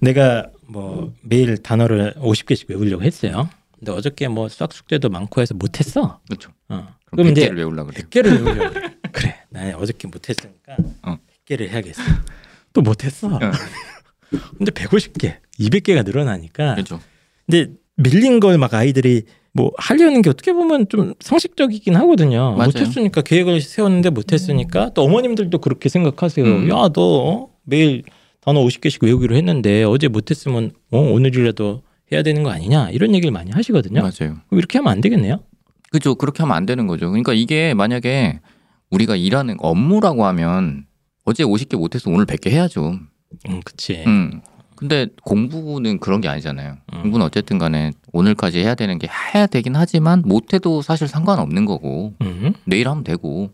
내가 0.00 0.46
뭐 0.66 1.12
매일 1.22 1.56
단어를 1.58 2.14
50개씩 2.18 2.68
외우려고 2.70 3.02
했어요. 3.02 3.48
근데 3.78 3.92
어저께 3.92 4.28
뭐 4.28 4.48
수학 4.48 4.72
숙제도 4.72 5.08
많고 5.08 5.40
해서 5.40 5.54
못 5.54 5.80
했어. 5.80 6.20
그렇죠. 6.28 6.50
어. 6.68 6.86
그럼 7.10 7.16
그럼 7.16 7.28
이제 7.32 7.48
100개를 7.48 7.56
외우려고 7.56 7.90
그래. 7.94 8.02
100개를 8.04 8.44
외우려고 8.44 8.74
그래. 8.74 8.94
그래. 9.12 9.36
나 9.50 9.76
어저께 9.78 10.08
못 10.08 10.28
했으니까 10.28 10.76
어. 11.02 11.16
100개를 11.48 11.68
해야겠어. 11.70 12.02
또 12.72 12.82
못 12.82 13.04
했어. 13.04 13.28
근데 14.58 14.72
150개, 14.72 15.36
200개가 15.60 16.04
늘어나니까 16.04 16.74
그렇죠. 16.74 17.00
근데 17.46 17.72
밀린 17.96 18.40
걸 18.40 18.58
막 18.58 18.74
아이들이 18.74 19.22
뭐 19.52 19.70
하려는 19.78 20.20
게 20.22 20.30
어떻게 20.30 20.52
보면 20.52 20.88
좀 20.88 21.14
상식적이긴 21.20 21.94
하거든요. 21.96 22.54
맞아요. 22.56 22.66
못했으니까 22.66 23.22
계획을 23.22 23.60
세웠는데 23.60 24.10
못했으니까 24.10 24.90
또 24.94 25.02
어머님들도 25.02 25.58
그렇게 25.58 25.88
생각하세요. 25.88 26.44
음. 26.44 26.68
야, 26.70 26.88
너 26.92 27.02
어? 27.02 27.48
매일 27.62 28.02
단어 28.40 28.60
50개씩 28.64 29.04
외우기로 29.04 29.36
했는데 29.36 29.84
어제 29.84 30.08
못했으면 30.08 30.72
어, 30.90 30.98
오늘이라도 30.98 31.82
해야 32.12 32.22
되는 32.22 32.42
거 32.42 32.50
아니냐 32.50 32.90
이런 32.90 33.14
얘기를 33.14 33.30
많이 33.32 33.50
하시거든요. 33.52 34.00
맞아요. 34.02 34.38
이렇게 34.50 34.78
하면 34.78 34.92
안 34.92 35.00
되겠네요. 35.00 35.38
그죠. 35.92 36.16
그렇게 36.16 36.42
하면 36.42 36.56
안 36.56 36.66
되는 36.66 36.88
거죠. 36.88 37.06
그러니까 37.08 37.32
이게 37.32 37.74
만약에 37.74 38.40
우리가 38.90 39.14
일하는 39.14 39.56
업무라고 39.60 40.26
하면 40.26 40.86
어제 41.24 41.44
50개 41.44 41.78
못해서 41.78 42.10
오늘 42.10 42.26
100개 42.26 42.50
해야죠. 42.50 42.98
음, 43.48 43.60
그치. 43.64 44.02
음. 44.06 44.40
근데 44.76 45.06
공부는 45.24 45.98
그런 45.98 46.20
게 46.20 46.28
아니잖아요. 46.28 46.76
음. 46.92 47.02
공부는 47.02 47.26
어쨌든 47.26 47.58
간에 47.58 47.92
오늘까지 48.12 48.58
해야 48.58 48.74
되는 48.74 48.98
게 48.98 49.08
해야 49.34 49.46
되긴 49.46 49.76
하지만 49.76 50.22
못해도 50.24 50.82
사실 50.82 51.08
상관없는 51.08 51.64
거고 51.64 52.14
음. 52.22 52.54
내일 52.64 52.88
하면 52.88 53.04
되고 53.04 53.50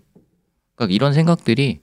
그러니까 0.74 0.94
이런 0.94 1.12
생각들이 1.12 1.80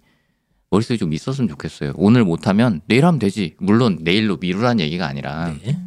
머릿속에 0.69 0.97
좀 0.97 1.13
있었으면 1.13 1.47
좋겠어요. 1.49 1.93
오늘 1.95 2.23
못하면 2.23 2.81
내일 2.87 3.05
하면 3.05 3.19
되지. 3.19 3.55
물론 3.59 3.99
내일로 4.01 4.37
미루라는 4.37 4.79
얘기가 4.81 5.07
아니라 5.07 5.53
네. 5.63 5.79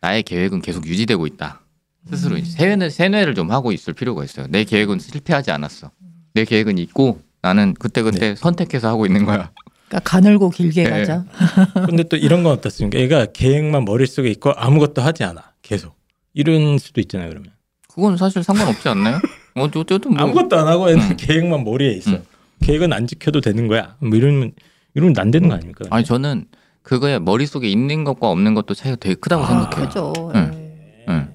나의 0.00 0.22
계획은 0.22 0.62
계속 0.62 0.86
유지되고 0.86 1.26
있다. 1.26 1.62
스스로 2.08 2.36
이제 2.36 2.50
세뇌, 2.50 2.88
세뇌를 2.88 3.34
좀 3.34 3.50
하고 3.50 3.72
있을 3.72 3.92
필요가 3.92 4.22
있어요. 4.24 4.46
내 4.48 4.64
계획은 4.64 5.00
실패하지 5.00 5.50
않았어. 5.50 5.90
내 6.34 6.44
계획은 6.44 6.78
있고 6.78 7.20
나는 7.42 7.74
그때그때 7.74 8.36
선택해서 8.36 8.88
하고 8.88 9.06
있는 9.06 9.24
거야. 9.24 9.50
그러니까 9.88 10.10
가늘고 10.10 10.50
길게 10.50 10.84
네. 10.84 10.90
가자. 10.90 11.24
근데 11.86 12.02
또 12.04 12.16
이런 12.16 12.42
건 12.42 12.52
어떻습니까? 12.52 12.98
얘가 12.98 13.26
계획만 13.26 13.84
머릿속에 13.84 14.28
있고 14.30 14.52
아무것도 14.56 15.02
하지 15.02 15.24
않아. 15.24 15.52
계속. 15.62 15.96
이런 16.34 16.78
수도 16.78 17.00
있잖아요, 17.00 17.28
그러면. 17.30 17.52
그건 17.88 18.16
사실 18.16 18.42
상관없지 18.42 18.88
않나요? 18.88 19.20
어, 19.54 19.64
어쨌든 19.64 20.14
뭐 20.14 20.22
아무것도 20.22 20.56
안 20.56 20.66
하고 20.68 20.90
애는 20.90 21.10
음. 21.12 21.16
계획만 21.16 21.64
머리에 21.64 21.92
있어. 21.92 22.12
음. 22.12 22.22
계획은 22.60 22.92
안 22.92 23.06
지켜도 23.06 23.40
되는 23.40 23.68
거야. 23.68 23.96
뭐 24.00 24.16
이러면 24.16 24.52
이러면 24.94 25.14
안 25.18 25.30
되는 25.30 25.48
거 25.48 25.54
아닙니까? 25.54 25.84
아니 25.90 26.04
저는 26.04 26.46
그거에 26.82 27.18
머릿속에 27.18 27.68
있는 27.68 28.04
것과 28.04 28.28
없는 28.28 28.54
것도 28.54 28.74
차이가 28.74 28.96
되게 28.96 29.14
크다고 29.14 29.44
아, 29.44 29.46
생각해요. 29.46 29.86
그죠. 29.86 30.12
응. 30.34 30.50
예. 30.54 31.04
응. 31.08 31.34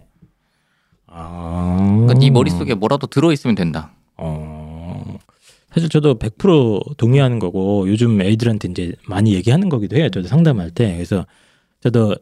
아. 1.07 1.77
그러니까 1.79 2.13
네 2.13 2.29
머릿속에 2.29 2.73
뭐라도 2.75 3.07
들어 3.07 3.31
있으면 3.31 3.55
된다. 3.55 3.91
어. 4.17 4.60
사실 5.73 5.89
저도 5.89 6.19
100% 6.19 6.97
동의하는 6.97 7.39
거고 7.39 7.87
요즘 7.87 8.21
애들한테 8.21 8.67
이제 8.69 8.93
많이 9.07 9.33
얘기하는 9.33 9.69
거기도 9.69 9.95
해요. 9.95 10.09
저도 10.09 10.27
상담할 10.27 10.71
때. 10.71 10.93
그래서 10.93 11.25
저도 11.81 12.15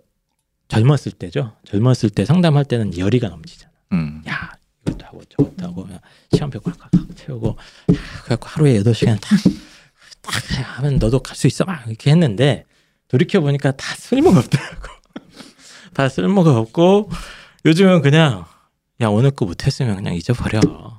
젊었을 0.68 1.14
때죠. 1.14 1.54
젊었을 1.66 2.12
때 2.12 2.26
상담할 2.26 2.66
때는 2.66 2.98
열의가 2.98 3.30
넘치잖아. 3.30 3.72
음. 3.94 4.22
야 4.28 4.52
이것도 4.86 5.06
하고 5.06 5.22
저것도 5.30 5.66
하고 5.66 5.88
시간표 6.32 6.60
꽉꽉 6.60 6.92
채우고 7.16 7.58
그래갖고 8.24 8.48
하루에 8.48 8.80
8시간 8.84 9.18
딱, 9.20 9.40
딱 10.22 10.78
하면 10.78 10.98
너도 10.98 11.20
갈 11.20 11.36
수 11.36 11.48
있어 11.48 11.66
막 11.66 11.88
이렇게 11.88 12.12
했는데 12.12 12.66
돌이켜보니까 13.08 13.72
다 13.72 13.96
쓸모가 13.96 14.40
없더라고 14.40 14.88
다 15.96 16.08
쓸모가 16.08 16.56
없고 16.58 17.10
요즘은 17.66 18.02
그냥 18.04 18.46
야 19.02 19.08
오늘 19.08 19.32
거 19.32 19.46
못했으면 19.46 19.96
그냥 19.96 20.14
잊어버려 20.14 20.60
어? 20.68 20.99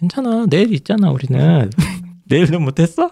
괜찮아 0.00 0.46
내일 0.48 0.72
있잖아 0.74 1.10
우리는 1.10 1.70
내일도 2.26 2.58
못했어? 2.60 3.10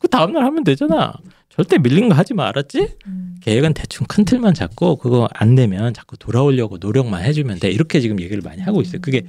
그 0.00 0.08
다음날 0.08 0.44
하면 0.44 0.64
되잖아 0.64 1.12
절대 1.50 1.78
밀린 1.78 2.08
거 2.08 2.14
하지 2.14 2.34
마 2.34 2.48
알았지? 2.48 2.96
음. 3.06 3.36
계획은 3.42 3.74
대충 3.74 4.06
큰 4.08 4.24
틀만 4.24 4.54
잡고 4.54 4.96
그거 4.96 5.28
안 5.34 5.54
되면 5.54 5.92
자꾸 5.94 6.16
돌아오려고 6.16 6.78
노력만 6.78 7.22
해주면 7.24 7.60
돼 7.60 7.70
이렇게 7.70 8.00
지금 8.00 8.20
얘기를 8.20 8.42
많이 8.42 8.62
하고 8.62 8.80
있어요. 8.82 9.00
그게 9.02 9.26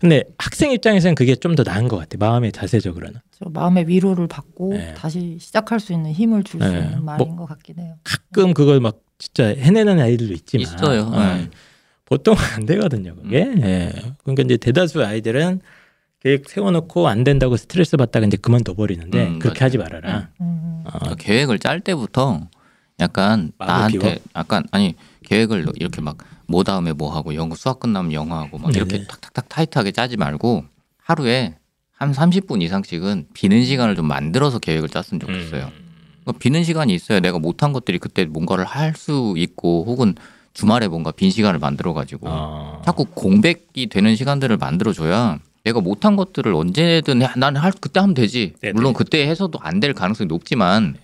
근데 0.00 0.22
학생 0.38 0.70
입장에서는 0.70 1.14
그게 1.14 1.34
좀 1.34 1.54
더 1.56 1.62
나은 1.62 1.88
것 1.88 1.96
같아. 1.96 2.18
마음의 2.18 2.52
자세적으로는 2.52 3.20
저 3.30 3.48
마음의 3.48 3.88
위로를 3.88 4.28
받고 4.28 4.74
네. 4.74 4.92
다시 4.94 5.38
시작할 5.40 5.80
수 5.80 5.92
있는 5.94 6.12
힘을 6.12 6.42
줄수 6.44 6.68
네. 6.70 6.78
있는 6.80 7.04
말인 7.04 7.28
뭐- 7.28 7.36
것 7.38 7.46
같긴 7.46 7.78
해요. 7.78 7.94
가끔 8.04 8.52
그걸 8.54 8.80
막 8.80 9.00
진짜 9.18 9.46
해내는 9.48 9.98
아이들도 10.00 10.34
있지만 10.34 10.62
있어요. 10.62 11.02
어, 11.04 11.18
네. 11.36 11.48
보통 12.04 12.34
안 12.54 12.66
되거든요. 12.66 13.14
그게 13.16 13.38
예. 13.62 13.92
그러니까 14.24 14.42
이제 14.44 14.56
대다수 14.58 15.02
아이들은 15.04 15.60
계획 16.24 16.48
세워놓고 16.48 17.06
안 17.06 17.22
된다고 17.22 17.56
스트레스 17.56 17.96
받다가 17.96 18.26
이제 18.26 18.36
그만둬 18.36 18.74
버리는데 18.74 19.26
음, 19.28 19.38
그렇게 19.38 19.60
맞아요. 19.60 19.66
하지 19.66 19.78
말아라. 19.78 20.28
음. 20.40 20.82
어, 20.86 20.90
그러니까 20.98 21.14
계획을 21.16 21.58
짤 21.58 21.80
때부터 21.80 22.48
약간 22.98 23.52
나한테 23.58 23.98
비워? 23.98 24.14
약간 24.34 24.64
아니 24.72 24.94
계획을 25.24 25.66
이렇게 25.76 26.00
막 26.00 26.16
뭐 26.46 26.62
다음에 26.62 26.92
뭐 26.92 27.14
하고 27.14 27.34
영어 27.34 27.54
수학 27.54 27.80
끝나면 27.80 28.12
영어 28.12 28.36
하고 28.36 28.58
막 28.58 28.74
이렇게 28.74 28.96
네네. 28.98 29.06
탁탁탁 29.06 29.48
타이트하게 29.48 29.92
짜지 29.92 30.16
말고 30.16 30.64
하루에 30.98 31.54
한 31.92 32.12
30분 32.12 32.60
이상씩은 32.62 33.28
비는 33.32 33.64
시간을 33.64 33.94
좀 33.96 34.06
만들어서 34.06 34.58
계획을 34.58 34.88
짰으면 34.90 35.20
좋겠어요. 35.20 35.64
음. 35.66 35.84
그러니까 36.22 36.38
비는 36.38 36.64
시간이 36.64 36.94
있어야 36.94 37.20
내가 37.20 37.38
못한 37.38 37.72
것들이 37.72 37.98
그때 37.98 38.24
뭔가를 38.26 38.64
할 38.64 38.94
수 38.94 39.34
있고 39.36 39.84
혹은 39.86 40.14
주말에 40.52 40.86
뭔가 40.86 41.10
빈 41.12 41.30
시간을 41.30 41.58
만들어 41.58 41.94
가지고 41.94 42.26
어. 42.28 42.82
자꾸 42.84 43.06
공백이 43.06 43.88
되는 43.88 44.14
시간들을 44.14 44.56
만들어 44.58 44.92
줘야 44.92 45.38
내가 45.64 45.80
못한 45.80 46.14
것들을 46.16 46.54
언제든 46.54 47.22
해- 47.22 47.28
나는 47.36 47.60
할 47.60 47.72
그때 47.80 47.98
하면 48.00 48.14
되지. 48.14 48.52
네네. 48.60 48.74
물론 48.74 48.92
그때 48.92 49.26
해서도 49.26 49.58
안 49.62 49.80
될 49.80 49.92
가능성이 49.94 50.28
높지만 50.28 50.96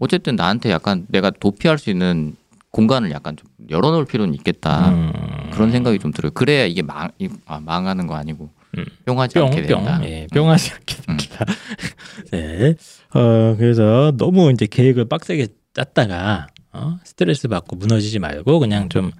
어쨌든 0.00 0.36
나한테 0.36 0.70
약간 0.70 1.04
내가 1.08 1.30
도피할 1.30 1.78
수 1.78 1.90
있는 1.90 2.36
공간을 2.70 3.10
약간 3.10 3.36
좀 3.36 3.48
열어놓을 3.70 4.04
필요는 4.06 4.34
있겠다. 4.34 4.90
음. 4.90 5.12
그런 5.52 5.70
생각이 5.72 5.98
좀 5.98 6.12
들어요. 6.12 6.30
그래야 6.32 6.64
이게 6.64 6.82
망, 6.82 7.10
이- 7.18 7.28
아, 7.46 7.58
망하는 7.60 8.06
거 8.06 8.14
아니고 8.14 8.48
음. 8.78 8.84
뿅하지 9.04 9.38
않게 9.38 9.62
뿅, 9.62 9.66
된다. 9.84 9.98
뿅, 9.98 10.06
예, 10.08 10.26
뿅하지 10.32 10.72
않게 10.74 10.96
음. 11.08 11.16
된다. 11.16 11.44
네. 12.30 12.74
어, 13.14 13.56
그래서 13.58 14.12
너무 14.16 14.50
이제 14.52 14.66
계획을 14.66 15.06
빡세게 15.08 15.48
짰다가 15.74 16.46
어, 16.72 16.98
스트레스 17.04 17.48
받고 17.48 17.76
무너지지 17.76 18.18
말고 18.20 18.58
그냥 18.60 18.88
좀 18.88 19.10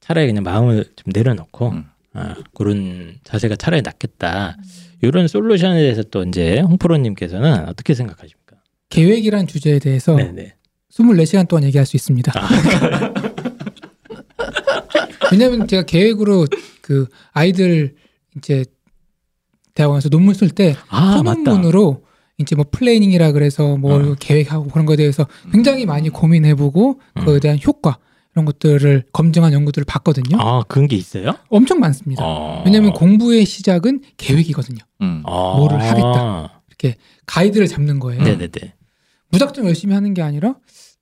차라리 0.00 0.26
그냥 0.26 0.42
마음을 0.42 0.84
좀 0.96 1.12
내려놓고 1.14 1.70
음. 1.70 1.84
어, 2.14 2.34
그런 2.54 3.16
자세가 3.24 3.56
차라리 3.56 3.82
낫겠다. 3.82 4.56
이런 5.02 5.28
솔루션에 5.28 5.80
대해서 5.80 6.02
또 6.02 6.22
이제 6.24 6.60
홍프로님께서는 6.60 7.68
어떻게 7.68 7.94
생각하십니까? 7.94 8.56
계획이란 8.88 9.46
주제에 9.46 9.78
대해서 9.78 10.16
네네. 10.16 10.54
24시간 10.90 11.46
동안 11.46 11.64
얘기할 11.64 11.86
수 11.86 11.96
있습니다. 11.96 12.32
왜냐하면 15.30 15.68
제가 15.68 15.82
계획으로 15.84 16.46
그 16.80 17.06
아이들 17.32 17.94
이제 18.36 18.64
대학원에서 19.74 20.08
논문 20.08 20.34
쓸때 20.34 20.74
아. 20.88 21.18
소논문으로 21.18 22.02
이제 22.38 22.56
뭐 22.56 22.64
planning이라 22.70 23.32
그래서 23.32 23.76
뭐 23.76 23.94
어. 23.94 24.14
계획하고 24.18 24.68
그런 24.68 24.86
거에 24.86 24.96
대해서 24.96 25.26
굉장히 25.52 25.86
많이 25.86 26.08
고민해보고 26.08 27.00
음. 27.16 27.20
그거에 27.20 27.40
대한 27.40 27.58
효과 27.64 27.98
이런 28.38 28.44
것들을 28.44 29.04
검증한 29.12 29.52
연구들을 29.52 29.84
봤거든요. 29.84 30.40
아 30.40 30.62
그런 30.68 30.86
게 30.86 30.94
있어요? 30.94 31.34
엄청 31.48 31.80
많습니다. 31.80 32.22
어. 32.24 32.62
왜냐하면 32.64 32.92
공부의 32.92 33.44
시작은 33.44 34.02
계획이거든요. 34.16 34.78
음. 35.00 35.24
아. 35.26 35.54
뭐를 35.56 35.80
하겠다. 35.80 36.62
가이드를 37.26 37.66
잡는 37.66 37.98
거예요. 37.98 38.22
네네네. 38.22 38.74
무작정 39.30 39.66
열심히 39.66 39.94
하는 39.94 40.14
게 40.14 40.22
아니라 40.22 40.54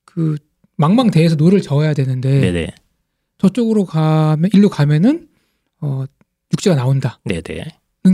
그 0.06 0.36
망망대해서 0.76 1.36
노를 1.36 1.60
저어야 1.60 1.92
되는데 1.92 2.40
네네. 2.40 2.68
저쪽으로 3.38 3.84
가면 3.84 4.50
일로 4.54 4.70
가면은 4.70 5.28
어 5.82 6.04
육지가 6.54 6.74
나온다는 6.74 7.16
네네. 7.24 7.64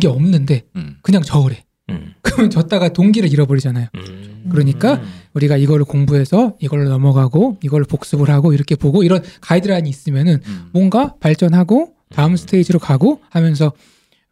게 0.00 0.08
없는데 0.08 0.64
음. 0.74 0.96
그냥 1.02 1.22
저으래. 1.22 1.64
음. 1.90 2.14
그러면 2.22 2.50
졌다가 2.50 2.92
동기를 2.92 3.32
잃어버리잖아요. 3.32 3.87
음. 3.94 4.31
그러니까 4.50 5.00
우리가 5.35 5.57
이거를 5.57 5.85
공부해서 5.85 6.57
이걸로 6.61 6.88
넘어가고 6.88 7.59
이걸 7.62 7.85
복습을 7.85 8.31
하고 8.31 8.52
이렇게 8.52 8.74
보고 8.76 9.02
이런 9.02 9.22
가이드라인이 9.40 9.88
있으면은 9.88 10.40
음. 10.46 10.68
뭔가 10.72 11.14
발전하고 11.20 11.94
다음 12.11 12.37
스테이지로 12.37 12.78
가고 12.78 13.20
하면서 13.31 13.72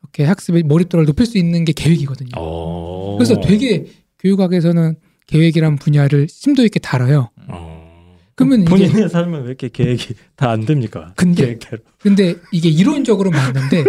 이렇게 0.03 0.25
학습의 0.25 0.62
몰입도를 0.64 1.07
높일 1.07 1.27
수 1.27 1.38
있는 1.38 1.64
게 1.64 1.73
계획이거든요. 1.73 2.31
어. 2.37 3.16
그래서 3.18 3.40
되게 3.40 3.87
교육학에서는 4.18 4.96
계획이란 5.27 5.77
분야를 5.77 6.27
심도 6.29 6.64
있게 6.64 6.81
다뤄요. 6.81 7.31
어. 7.49 8.16
그러면 8.35 8.64
본인의 8.64 9.09
삶은 9.11 9.42
왜 9.42 9.46
이렇게 9.49 9.68
계획이 9.68 10.14
다 10.37 10.51
안 10.51 10.64
됩니까? 10.64 11.12
근데 11.16 11.42
계획대로. 11.44 11.83
근데 12.01 12.35
이게 12.53 12.68
이론적으로 12.70 13.31
맞는데 13.31 13.85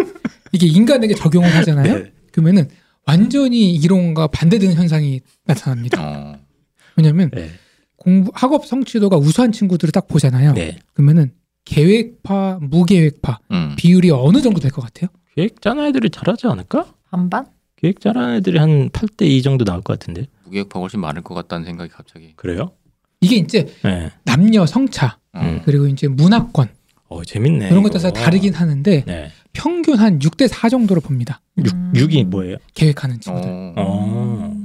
이게 0.51 0.67
인간에게 0.67 1.15
적용을 1.15 1.49
하잖아요. 1.55 1.95
네. 1.99 2.11
그러면은 2.31 2.67
완전히 3.11 3.73
이론과 3.75 4.27
반대되는 4.27 4.75
현상이 4.75 5.19
나타납니다. 5.45 6.01
어. 6.01 6.35
왜냐하면 6.95 7.29
네. 7.33 7.49
공부 7.97 8.31
학업 8.33 8.65
성취도가 8.65 9.17
우수한 9.17 9.51
친구들을 9.51 9.91
딱 9.91 10.07
보잖아요. 10.07 10.53
네. 10.53 10.77
그러면은 10.93 11.31
계획파, 11.65 12.59
무계획파 12.61 13.39
음. 13.51 13.75
비율이 13.77 14.11
어느 14.11 14.41
정도 14.41 14.59
될 14.59 14.71
것 14.71 14.81
같아요? 14.81 15.09
계획 15.35 15.61
짜는 15.61 15.85
애들이 15.87 16.09
잘하지 16.09 16.47
않을까? 16.47 16.93
반반? 17.09 17.45
계획 17.75 17.99
짜는 17.99 18.35
애들이 18.35 18.57
한 18.57 18.89
8대 18.89 19.23
2 19.25 19.41
정도 19.41 19.65
나올 19.65 19.81
것 19.81 19.99
같은데. 19.99 20.27
무계획파 20.45 20.79
훨씬 20.79 20.99
많을 21.01 21.21
것 21.21 21.33
같다는 21.33 21.65
생각이 21.65 21.89
갑자기. 21.91 22.33
그래요? 22.35 22.71
이게 23.19 23.35
이제 23.35 23.67
네. 23.83 24.09
남녀 24.23 24.65
성차 24.65 25.19
음. 25.35 25.61
그리고 25.65 25.87
이제 25.87 26.07
문화권 26.07 26.69
어, 27.09 27.23
재밌네. 27.23 27.67
이런 27.67 27.83
것에. 27.83 27.93
따라서 27.99 28.09
다르긴 28.11 28.53
하는데 28.53 29.03
네. 29.05 29.31
평균 29.53 29.97
한 29.97 30.19
6대 30.19 30.47
4 30.47 30.69
정도로 30.69 31.01
봅니다. 31.01 31.41
육 31.57 31.73
음. 31.73 31.91
6이 31.93 32.25
뭐예요? 32.25 32.57
계획하는 32.73 33.19
친구들. 33.19 33.49
어. 33.49 33.73
어. 33.77 34.55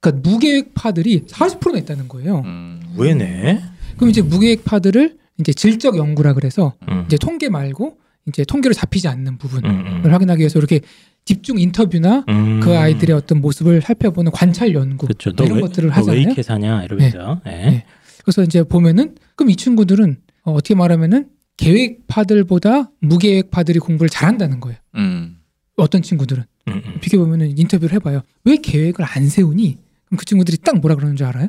그러니까 0.00 0.28
무계획파들이 0.28 1.24
40%나 1.26 1.78
있다는 1.78 2.08
거예요. 2.08 2.42
음. 2.44 2.80
왜네? 2.96 3.62
그럼 3.96 4.10
이제 4.10 4.22
무계획파들을 4.22 5.16
이제 5.40 5.52
질적 5.52 5.96
연구라 5.96 6.34
그래서 6.34 6.74
음. 6.88 7.04
이제 7.06 7.16
통계 7.16 7.48
말고 7.48 7.98
이제 8.26 8.44
통계로 8.44 8.72
잡히지 8.72 9.08
않는 9.08 9.38
부분을 9.38 9.68
음, 9.68 10.02
음. 10.04 10.12
확인하기 10.12 10.40
위해서 10.40 10.58
이렇게 10.58 10.80
집중 11.24 11.58
인터뷰나 11.58 12.24
음. 12.28 12.60
그 12.60 12.76
아이들의 12.76 13.14
어떤 13.16 13.40
모습을 13.40 13.80
살펴보는 13.82 14.30
관찰 14.32 14.74
연구 14.74 15.06
그렇죠. 15.06 15.32
뭐 15.36 15.46
이런 15.46 15.56
왜, 15.56 15.62
것들을 15.62 15.90
하잖아요. 15.90 16.20
이렇게 16.20 16.42
사냐 16.42 16.84
이러면서. 16.84 17.40
네. 17.44 17.50
네. 17.50 17.84
그래서 18.22 18.42
이제 18.42 18.62
보면은 18.62 19.16
그럼 19.36 19.50
이 19.50 19.56
친구들은 19.56 20.16
어, 20.44 20.52
어떻게 20.52 20.74
말하면은 20.74 21.28
계획파들보다 21.56 22.90
무계획파들이 23.00 23.78
공부를 23.78 24.08
잘한다는 24.08 24.60
거예요. 24.60 24.78
음. 24.96 25.38
어떤 25.76 26.02
친구들은 26.02 26.44
음, 26.68 26.82
음. 26.84 26.98
비교 27.00 27.18
보면은 27.18 27.56
인터뷰를 27.58 27.94
해봐요. 27.94 28.22
왜 28.44 28.56
계획을 28.56 29.04
안 29.04 29.28
세우니? 29.28 29.78
그럼 30.06 30.18
그 30.18 30.24
친구들이 30.24 30.58
딱 30.58 30.78
뭐라 30.78 30.96
그러는 30.96 31.16
줄 31.16 31.26
알아요? 31.26 31.48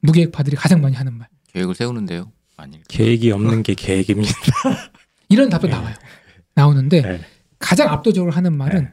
무계획파들이 0.00 0.56
가장 0.56 0.80
많이 0.80 0.94
하는 0.96 1.14
말. 1.14 1.28
계획을 1.52 1.74
세우는데요. 1.74 2.30
아니. 2.56 2.80
계획이 2.88 3.30
없는 3.32 3.62
게 3.62 3.74
계획입니다. 3.74 4.32
이런 5.28 5.48
답도 5.48 5.68
나와요. 5.68 5.94
나오는데 6.54 7.02
네. 7.02 7.20
가장 7.58 7.88
압도적으로 7.88 8.32
하는 8.32 8.56
말은 8.56 8.84
네. 8.84 8.90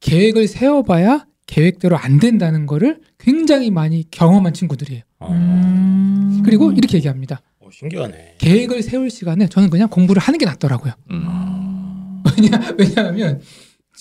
계획을 0.00 0.48
세워봐야 0.48 1.26
계획대로 1.46 1.96
안 1.96 2.18
된다는 2.18 2.66
거를 2.66 3.00
굉장히 3.18 3.70
많이 3.70 4.04
경험한 4.10 4.52
친구들이에요. 4.52 5.02
어. 5.20 5.32
음. 5.32 6.42
그리고 6.44 6.72
이렇게 6.72 6.98
얘기합니다. 6.98 7.40
어, 7.68 7.70
신기하네. 7.72 8.36
계획을 8.38 8.82
세울 8.82 9.10
시간에 9.10 9.46
저는 9.48 9.68
그냥 9.70 9.88
공부를 9.88 10.20
하는 10.20 10.38
게 10.38 10.46
낫더라고요. 10.46 10.92
음. 11.10 12.22
왜냐, 12.36 12.60
왜냐하면 12.78 13.40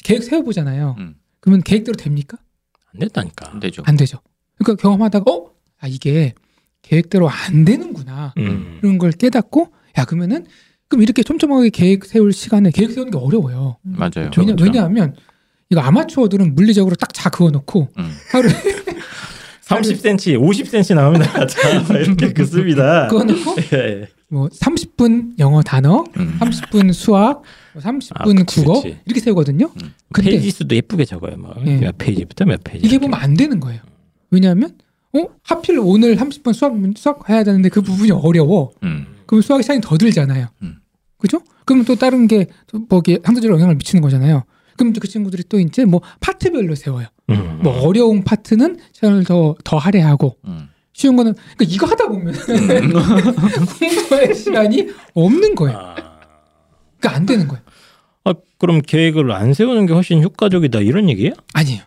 계획 0.04 0.24
세워보잖아요. 0.24 0.96
음. 1.00 1.16
그러면 1.40 1.62
계획대로 1.64 1.96
됩니까? 1.98 2.38
안 2.94 3.00
됐다니까. 3.00 3.52
안 3.52 3.60
되죠. 3.60 3.84
안 3.86 3.98
되죠. 3.98 4.20
그러니까 4.58 4.82
경험하다가 4.82 5.30
어? 5.32 5.52
아 5.80 5.88
이게 5.88 6.34
계획대로 6.82 7.30
안 7.30 7.66
되는구나. 7.66 8.34
음. 8.38 8.80
이런 8.82 8.98
걸 8.98 9.12
깨닫고 9.12 9.74
야 9.98 10.06
그러면은 10.06 10.46
그럼 10.88 11.04
이렇게 11.04 11.22
촘촘하게 11.24 11.70
계획 11.70 12.06
세울 12.06 12.32
시간에 12.32 12.72
계획 12.72 12.92
세우는 12.92 13.12
게 13.12 13.18
어려워요. 13.18 13.78
맞아요. 13.84 14.12
왜냐, 14.16 14.32
그렇죠. 14.56 14.64
왜냐하면 14.64 15.16
이거 15.70 15.82
아마추어들은 15.82 16.56
물리적으로 16.56 16.96
딱 16.96 17.10
자 17.14 17.30
그어놓고 17.30 17.90
음. 17.98 18.12
하루에 18.32 18.52
30cm, 19.68 20.40
50cm 20.40 20.96
나오면 20.96 21.22
자 21.48 21.70
이렇게 22.00 22.34
긋습니다. 22.34 23.08
그어놓고 23.08 23.56
예. 23.74 24.08
뭐 24.30 24.48
30분 24.50 25.40
영어 25.40 25.62
단어, 25.62 26.04
음. 26.18 26.38
30분 26.40 26.92
수학, 26.94 27.42
뭐 27.74 27.82
30분 27.82 28.12
아, 28.16 28.24
그치, 28.26 28.62
국어 28.62 28.82
그치. 28.82 28.98
이렇게 29.06 29.20
세우거든요. 29.22 29.70
근데 30.14 30.32
페이지 30.32 30.52
수도 30.52 30.76
예쁘게 30.76 31.06
적어요. 31.06 31.36
뭐. 31.38 31.54
예. 31.66 31.78
몇 31.78 31.98
페이지부터 31.98 32.46
몇 32.46 32.62
페이지. 32.64 32.86
이게. 32.88 32.98
보면 32.98 33.20
안 33.20 33.34
되는 33.36 33.60
거예요. 33.60 33.82
왜냐하면 34.32 34.76
어 35.14 35.26
하필 35.44 35.80
오늘 35.80 36.16
30분 36.18 36.54
수학 36.54 36.76
문- 36.78 36.94
수학 36.98 37.30
해야 37.30 37.44
되는데 37.44 37.70
그 37.70 37.82
부분이 37.82 38.12
어려워. 38.12 38.72
음. 38.84 39.06
그럼 39.26 39.42
수학 39.42 39.62
시간이 39.62 39.82
더 39.82 39.98
들잖아요. 39.98 40.48
음. 40.62 40.76
그죠? 41.18 41.42
그럼 41.66 41.84
또 41.86 41.96
다른 41.96 42.28
게 42.28 42.48
뭐기 42.90 43.20
상대적으로 43.24 43.56
영향을 43.58 43.76
미치는 43.76 44.02
거잖아요. 44.02 44.44
그럼 44.78 44.94
또그 44.94 45.08
친구들이 45.08 45.44
또 45.50 45.60
이제 45.60 45.86
뭐 45.86 46.02
파트별로 46.20 46.76
세워요. 46.76 47.08
음. 47.30 47.60
뭐 47.62 47.82
어려운 47.82 48.24
파트는 48.24 48.80
시간을 48.94 49.24
더 49.26 49.56
더 49.64 49.78
할애하고 49.78 50.38
음. 50.46 50.70
쉬운 50.94 51.16
거는 51.16 51.34
그러니까 51.58 51.66
이거 51.76 51.86
하다 51.86 52.08
보면 52.08 52.34
공부할 53.80 54.34
시간이 54.34 54.88
없는 55.14 55.56
거예요. 55.56 55.78
아. 55.78 55.96
그러니까 57.00 57.16
안 57.16 57.26
되는 57.26 57.48
거예요. 57.48 57.64
아, 58.24 58.34
그럼 58.58 58.82
계획을 58.82 59.32
안 59.32 59.54
세우는 59.54 59.86
게 59.86 59.94
훨씬 59.94 60.24
효과적이다 60.24 60.80
이런 60.80 61.10
얘기예요? 61.10 61.34
아니에요. 61.54 61.84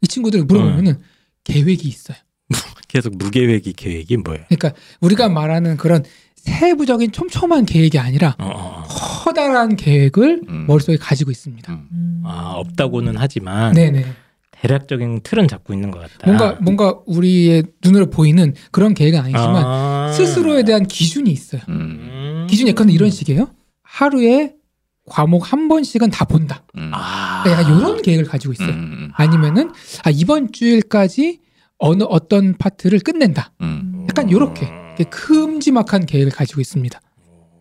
이 0.00 0.06
친구들 0.08 0.44
물어보면은 0.44 1.00
계획이 1.44 1.86
있어요. 1.88 2.16
계속 2.88 3.16
무계획이 3.16 3.74
계획이 3.74 4.16
뭐예요? 4.18 4.44
그러니까 4.48 4.72
우리가 5.00 5.28
말하는 5.28 5.76
그런 5.76 6.04
세부적인 6.36 7.12
촘촘한 7.12 7.64
계획이 7.66 7.98
아니라 7.98 8.34
어, 8.38 8.44
어. 8.46 8.82
어. 8.82 8.82
커다란 8.88 9.76
계획을 9.76 10.42
음. 10.48 10.66
머릿속에 10.66 10.96
가지고 10.96 11.30
있습니다. 11.30 11.72
음. 11.72 11.88
음. 11.92 12.22
아 12.24 12.52
없다고는 12.56 13.14
하지만 13.18 13.72
네네. 13.74 14.04
대략적인 14.64 15.20
틀은 15.22 15.46
잡고 15.46 15.74
있는 15.74 15.90
것 15.90 16.00
같다. 16.00 16.26
뭔가 16.26 16.58
뭔가 16.62 16.98
우리의 17.06 17.64
눈으로 17.84 18.08
보이는 18.08 18.54
그런 18.70 18.94
계획은 18.94 19.20
아니지만 19.20 19.64
아. 19.64 20.12
스스로에 20.14 20.62
대한 20.62 20.86
기준이 20.86 21.30
있어요. 21.30 21.60
음. 21.68 21.74
음. 21.74 22.46
기준이 22.48 22.70
약간 22.70 22.88
이런 22.88 23.10
식이에요. 23.10 23.50
하루에 23.82 24.54
과목 25.06 25.52
한 25.52 25.68
번씩은 25.68 26.10
다 26.10 26.24
본다. 26.24 26.64
음. 26.78 26.90
아. 26.94 27.42
그러니까 27.42 27.62
약간 27.62 27.78
이런 27.78 28.02
계획을 28.02 28.24
가지고 28.24 28.54
있어요. 28.54 28.70
음. 28.70 29.10
아니면은 29.14 29.70
아, 30.02 30.10
이번 30.10 30.50
주일까지 30.50 31.40
어느 31.76 32.04
어떤 32.04 32.54
파트를 32.56 33.00
끝낸다. 33.00 33.52
음. 33.60 34.06
약간 34.08 34.30
요렇게 34.30 34.66
이렇게 34.96 35.04
큼지막한 35.04 36.06
계획을 36.06 36.32
가지고 36.32 36.62
있습니다. 36.62 36.98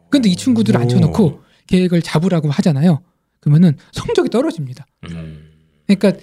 근데 0.10 0.30
이 0.30 0.38
친구들을 0.38 0.80
오. 0.80 0.84
앉혀놓고 0.84 1.42
계획을 1.68 2.02
잡으라고 2.02 2.50
하잖아요. 2.50 3.02
그러면은 3.42 3.76
성적이 3.92 4.30
떨어집니다. 4.30 4.86
음. 5.10 5.50
그러니까 5.86 6.14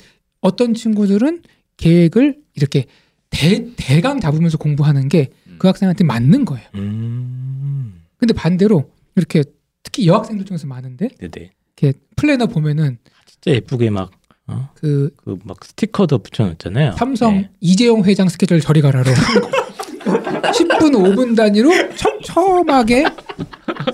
어떤 0.40 0.74
친구들은 0.74 1.42
계획을 1.76 2.36
이렇게 2.54 2.86
대, 3.30 3.66
대강 3.76 4.20
잡으면서 4.20 4.58
공부하는 4.58 5.08
게 5.08 5.30
그 5.60 5.66
학생한테 5.68 6.04
맞는 6.04 6.46
거예요. 6.46 6.66
음. 6.76 8.02
근데 8.16 8.32
반대로 8.32 8.90
이렇게 9.14 9.44
특히 9.82 10.06
여학생들 10.06 10.46
중에서 10.46 10.66
많은데 10.66 11.08
네네. 11.18 11.50
이렇게 11.76 11.98
플래너 12.16 12.46
보면은 12.46 12.96
진짜 13.26 13.54
예쁘게 13.56 13.90
막 13.90 14.10
어? 14.46 14.70
그 14.74 15.10
그 15.18 15.36
막 15.44 15.62
스티커도 15.62 16.20
붙여놓잖아요. 16.20 16.92
삼성 16.92 17.34
네. 17.34 17.50
이재용 17.60 18.04
회장 18.04 18.30
스케줄 18.30 18.58
저리 18.60 18.80
가라로 18.80 19.12
10분 20.00 20.94
5분 20.94 21.36
단위로 21.36 21.70
촘촘하게 21.96 23.04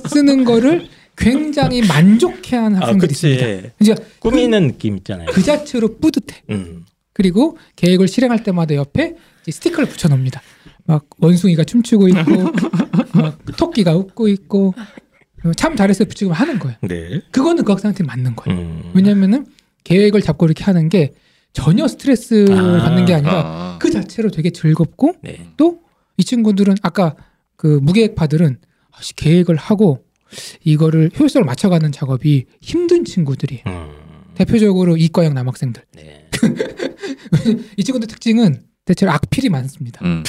쓰는 0.09 0.45
거를 0.45 0.87
굉장히 1.17 1.83
만족해하는 1.87 2.79
아, 2.79 2.83
학생들이 2.83 3.13
있습니다. 3.13 3.47
그치. 3.47 3.71
이제 3.81 3.95
꾸미는 4.19 4.69
느낌 4.69 4.97
있잖아요. 4.99 5.29
그 5.33 5.43
자체로 5.43 5.97
뿌듯해. 5.97 6.43
음. 6.51 6.85
그리고 7.13 7.57
계획을 7.77 8.09
실행할 8.09 8.43
때마다 8.43 8.75
옆에 8.75 9.17
이제 9.43 9.53
스티커를 9.53 9.89
붙여놓습니다. 9.89 10.43
막 10.85 11.07
원숭이가 11.19 11.65
춤추고 11.65 12.09
있고, 12.09 12.21
막 13.15 13.39
토끼가 13.57 13.97
웃고 13.97 14.29
있고, 14.29 14.75
참 15.57 15.77
잘했어요 15.77 16.09
붙이고 16.09 16.33
하는 16.33 16.59
거예요. 16.59 16.77
네. 16.83 17.21
그거는 17.31 17.65
그 17.65 17.73
학생한테 17.73 18.05
맞는 18.05 18.37
거예요. 18.37 18.61
음. 18.61 18.93
왜냐면은 18.95 19.47
계획을 19.85 20.21
잡고 20.21 20.47
이렇게 20.47 20.65
하는 20.65 20.89
게 20.89 21.15
전혀 21.53 21.89
스트레스를 21.89 22.57
아, 22.57 22.83
받는 22.83 23.07
게 23.07 23.15
아니라 23.15 23.33
아. 23.33 23.79
그 23.81 23.91
자체로 23.91 24.31
되게 24.31 24.51
즐겁고 24.51 25.15
네. 25.23 25.49
또이 25.57 26.25
친구들은 26.25 26.75
아까 26.83 27.15
그 27.57 27.79
무계획파들은 27.83 28.59
아, 28.93 29.01
씨, 29.01 29.15
계획을 29.15 29.57
하고 29.57 30.06
이거를 30.65 31.11
효율성을 31.19 31.45
맞춰가는 31.45 31.93
작업이 31.93 32.47
힘든 32.61 33.05
친구들이에요. 33.05 33.63
음. 33.67 33.91
대표적으로 34.35 34.97
이과형 34.97 35.35
남학생들. 35.35 35.83
네. 35.95 36.29
이 37.77 37.85
친구들 37.85 38.09
특징은 38.09 38.63
대체로 38.85 39.13
악필이 39.13 39.49
많습니다. 39.49 40.05
음. 40.05 40.23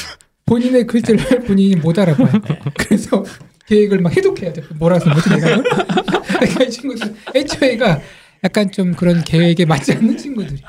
본인의 0.46 0.88
글자를 0.88 1.42
본인이 1.42 1.76
못 1.76 2.00
알아봐요. 2.00 2.42
그래서 2.78 3.24
계획을 3.68 4.00
막 4.00 4.16
해독해야 4.16 4.54
돼. 4.54 4.64
뭐라 4.80 4.98
서 4.98 5.10
뭐지 5.10 5.30
내가? 5.30 5.62
그러니까 6.40 6.64
이 6.64 6.70
친구들 6.72 7.14
애초에가 7.36 8.02
약간 8.44 8.72
좀 8.72 8.94
그런 8.94 9.24
계획에 9.24 9.66
맞지 9.66 9.94
않는 9.94 10.18
친구들이. 10.18 10.62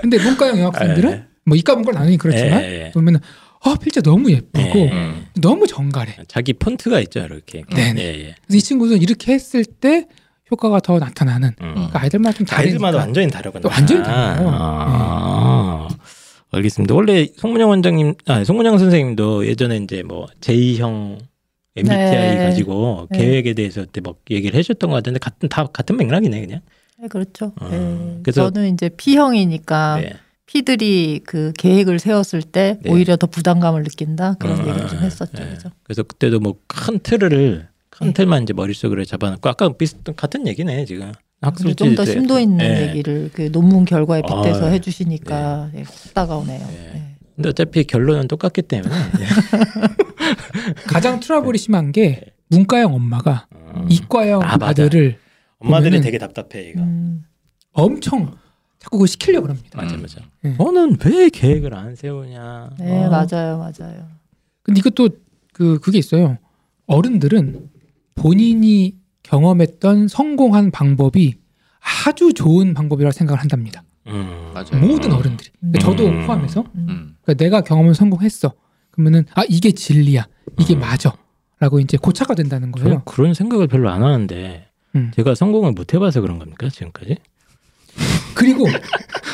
근데 0.00 0.18
문과형 0.18 0.58
여학생들은 0.60 1.10
네. 1.10 1.26
뭐 1.44 1.56
이과 1.56 1.74
문과 1.74 1.92
나누니 1.92 2.16
그렇지만 2.16 2.62
네. 2.62 2.90
보면 2.92 3.20
은아 3.66 3.76
필자 3.76 4.00
너무 4.00 4.30
예쁘고 4.30 4.74
네. 4.74 4.92
음. 4.92 5.26
너무 5.40 5.66
정갈해. 5.66 6.16
자기 6.28 6.52
폰트가 6.52 7.00
있죠, 7.00 7.20
이렇게. 7.20 7.62
네네. 7.74 8.00
예, 8.02 8.06
예. 8.08 8.34
그래서 8.46 8.56
이 8.58 8.60
친구들은 8.60 9.00
이렇게 9.02 9.32
했을 9.32 9.64
때 9.64 10.06
효과가 10.50 10.80
더 10.80 10.98
나타나는. 10.98 11.48
음. 11.60 11.72
그러니까 11.74 12.00
아이들마다 12.02 12.36
좀 12.36 12.46
다르니까. 12.46 12.68
아이들마다 12.68 12.98
완전히 12.98 13.28
다르구나. 13.30 13.62
또 13.62 13.68
완전히 13.68 14.02
달라요. 14.02 14.48
아, 14.52 15.88
알겠습니다. 16.50 16.94
원래 16.94 17.26
송문영 17.36 17.68
원장님, 17.70 18.14
아, 18.26 18.44
송문영 18.44 18.78
선생님도 18.78 19.46
예전에 19.46 19.76
이제 19.78 20.02
뭐 20.02 20.26
제2형 20.40 21.18
MBTI 21.76 22.36
네. 22.36 22.44
가지고 22.44 23.06
네. 23.10 23.18
계획에 23.18 23.54
대해서 23.54 23.80
그때 23.82 24.00
막 24.02 24.16
얘기를 24.30 24.58
해줬던 24.58 24.90
것 24.90 24.96
같은데 24.96 25.18
같은 25.18 25.48
다 25.48 25.64
같은 25.72 25.96
맥락이네 25.96 26.40
그냥. 26.40 26.60
네, 26.98 27.08
그렇죠. 27.08 27.52
어, 27.60 27.68
네. 27.70 28.18
그래서- 28.22 28.50
저는 28.52 28.74
이제 28.74 28.90
P형이니까 28.90 30.00
네. 30.52 30.60
P들이 30.60 31.20
그 31.24 31.52
계획을 31.58 31.98
세웠을 31.98 32.42
때 32.42 32.78
네. 32.82 32.90
오히려 32.90 33.16
더 33.16 33.26
부담감을 33.26 33.82
느낀다 33.84 34.34
그런 34.34 34.60
어, 34.60 34.68
얘기를 34.68 34.88
좀 34.88 34.98
했었죠. 35.00 35.32
네. 35.42 35.50
그죠? 35.50 35.70
그래서 35.82 36.02
그때도 36.02 36.40
뭐 36.40 36.54
큰 36.66 36.98
틀을 37.00 37.68
큰 37.90 38.06
네. 38.08 38.12
틀만 38.12 38.42
이제 38.44 38.52
머릿속으로 38.52 39.04
잡아놓고 39.04 39.48
아까 39.48 39.72
비슷한 39.72 40.14
같은 40.14 40.46
얘기네 40.46 40.84
지금. 40.84 41.12
학술 41.40 41.74
좀더 41.74 42.04
때- 42.04 42.12
심도 42.12 42.38
있는 42.38 42.58
네. 42.58 42.88
얘기를 42.90 43.30
그 43.32 43.50
논문 43.50 43.84
결과에 43.84 44.22
빗대서 44.22 44.66
아, 44.66 44.68
해주시니까 44.68 45.70
예, 45.74 45.82
확 45.82 46.14
다가오네요. 46.14 46.66
네. 46.68 46.90
네. 46.94 47.16
근데 47.34 47.48
어차피 47.48 47.84
결론은 47.84 48.28
똑같기 48.28 48.62
때문에. 48.62 48.94
가장 50.86 51.18
트러블이 51.18 51.58
심한 51.58 51.90
게 51.92 52.26
문과형 52.48 52.94
엄마가 52.94 53.46
어. 53.54 53.86
이과형 53.88 54.42
아. 54.42 54.56
아들을 54.60 55.18
엄마들이 55.58 56.00
되게 56.00 56.18
답답해 56.18 56.68
이거. 56.70 56.80
음, 56.82 57.24
엄청 57.72 58.34
자꾸 58.82 58.98
그거 58.98 59.06
시키려고 59.06 59.46
합니다. 59.48 59.80
맞아 59.80 59.94
음. 59.94 60.02
맞아. 60.02 60.20
음. 60.44 60.56
너는 60.58 60.96
왜 61.04 61.28
계획을 61.28 61.72
안 61.72 61.94
세우냐. 61.94 62.70
네, 62.80 63.04
어. 63.04 63.10
맞아요, 63.10 63.58
맞아요. 63.58 64.08
근데 64.64 64.80
이것도 64.80 65.10
그 65.52 65.78
그게 65.78 65.98
있어요. 65.98 66.36
어른들은 66.86 67.70
본인이 68.16 68.96
경험했던 69.22 70.08
성공한 70.08 70.72
방법이 70.72 71.36
아주 72.06 72.32
좋은 72.32 72.74
방법이라고 72.74 73.12
생각을 73.12 73.40
한답니다. 73.40 73.84
음. 74.08 74.50
맞아요. 74.52 74.84
모든 74.84 75.12
어른들이. 75.12 75.50
음. 75.62 75.72
저도 75.74 76.06
음. 76.08 76.26
포함해서. 76.26 76.64
음. 76.74 77.14
그러니까 77.22 77.34
내가 77.44 77.60
경험을 77.60 77.94
성공했어. 77.94 78.52
그러면은 78.90 79.26
아 79.34 79.44
이게 79.48 79.70
진리야. 79.70 80.26
이게 80.58 80.74
음. 80.74 80.80
맞아.라고 80.80 81.78
이제 81.78 81.96
고차가 81.96 82.34
된다는 82.34 82.72
거예요. 82.72 83.02
그런 83.04 83.32
생각을 83.32 83.68
별로 83.68 83.90
안 83.90 84.02
하는데 84.02 84.66
음. 84.96 85.12
제가 85.14 85.36
성공을 85.36 85.70
못 85.70 85.94
해봐서 85.94 86.20
그런 86.20 86.40
겁니까 86.40 86.68
지금까지? 86.68 87.18
그리고 88.34 88.66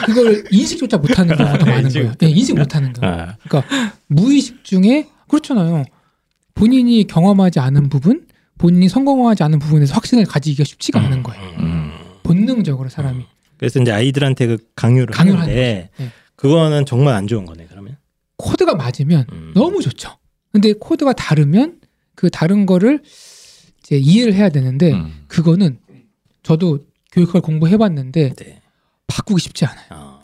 그걸 0.06 0.44
인식조차 0.50 0.98
못하는 0.98 1.36
경우가 1.36 1.58
더 1.58 1.66
많은 1.66 1.88
거예요. 1.90 2.12
네, 2.18 2.28
인식 2.28 2.56
못하는 2.56 2.92
경우. 2.92 3.12
아, 3.12 3.36
무의식 4.08 4.64
중에 4.64 5.08
그렇잖아요. 5.28 5.84
본인이 6.54 7.06
경험하지 7.06 7.60
않은 7.60 7.88
부분, 7.88 8.26
본인이 8.58 8.88
성공하지 8.88 9.42
않은 9.44 9.58
부분에서 9.60 9.94
확신을 9.94 10.24
가지기가 10.24 10.64
쉽지가 10.64 11.00
않은 11.00 11.22
거예요. 11.22 11.42
음. 11.60 11.92
본능적으로 12.24 12.88
사람이. 12.88 13.24
그래서 13.56 13.80
이제 13.80 13.92
아이들한테 13.92 14.46
그 14.46 14.58
강요를 14.74 15.14
강요를 15.14 15.40
하는데. 15.40 15.90
네. 15.96 16.10
그거는 16.36 16.86
정말 16.86 17.14
안 17.14 17.26
좋은 17.26 17.44
거네 17.46 17.66
그러면. 17.68 17.96
코드가 18.36 18.74
맞으면 18.74 19.26
음. 19.32 19.52
너무 19.54 19.82
좋죠. 19.82 20.16
근데 20.52 20.72
코드가 20.72 21.12
다르면 21.12 21.80
그 22.14 22.30
다른 22.30 22.66
거를 22.66 23.00
이제 23.80 23.96
이해를 23.96 24.34
해야 24.34 24.48
되는데 24.48 24.92
음. 24.92 25.24
그거는 25.28 25.78
저도 26.42 26.86
교육학을 27.12 27.40
공부해봤는데 27.40 28.34
네. 28.34 28.60
바꾸기 29.06 29.40
쉽지 29.42 29.64
않아요. 29.66 29.86
아, 29.90 30.20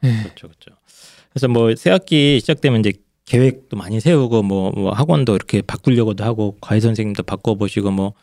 네. 0.00 0.22
그렇죠, 0.22 0.48
그렇죠. 0.48 0.70
그래서 1.30 1.48
뭐 1.48 1.74
새 1.76 1.90
학기 1.90 2.40
시작되면 2.40 2.80
이제 2.80 2.92
계획도 3.24 3.76
많이 3.76 4.00
세우고 4.00 4.42
뭐, 4.42 4.70
뭐 4.72 4.92
학원도 4.92 5.34
이렇게 5.34 5.62
바꾸려고도 5.62 6.24
하고 6.24 6.56
과외 6.60 6.80
선생님도 6.80 7.22
바꿔보시고 7.22 7.90
뭐 7.90 8.14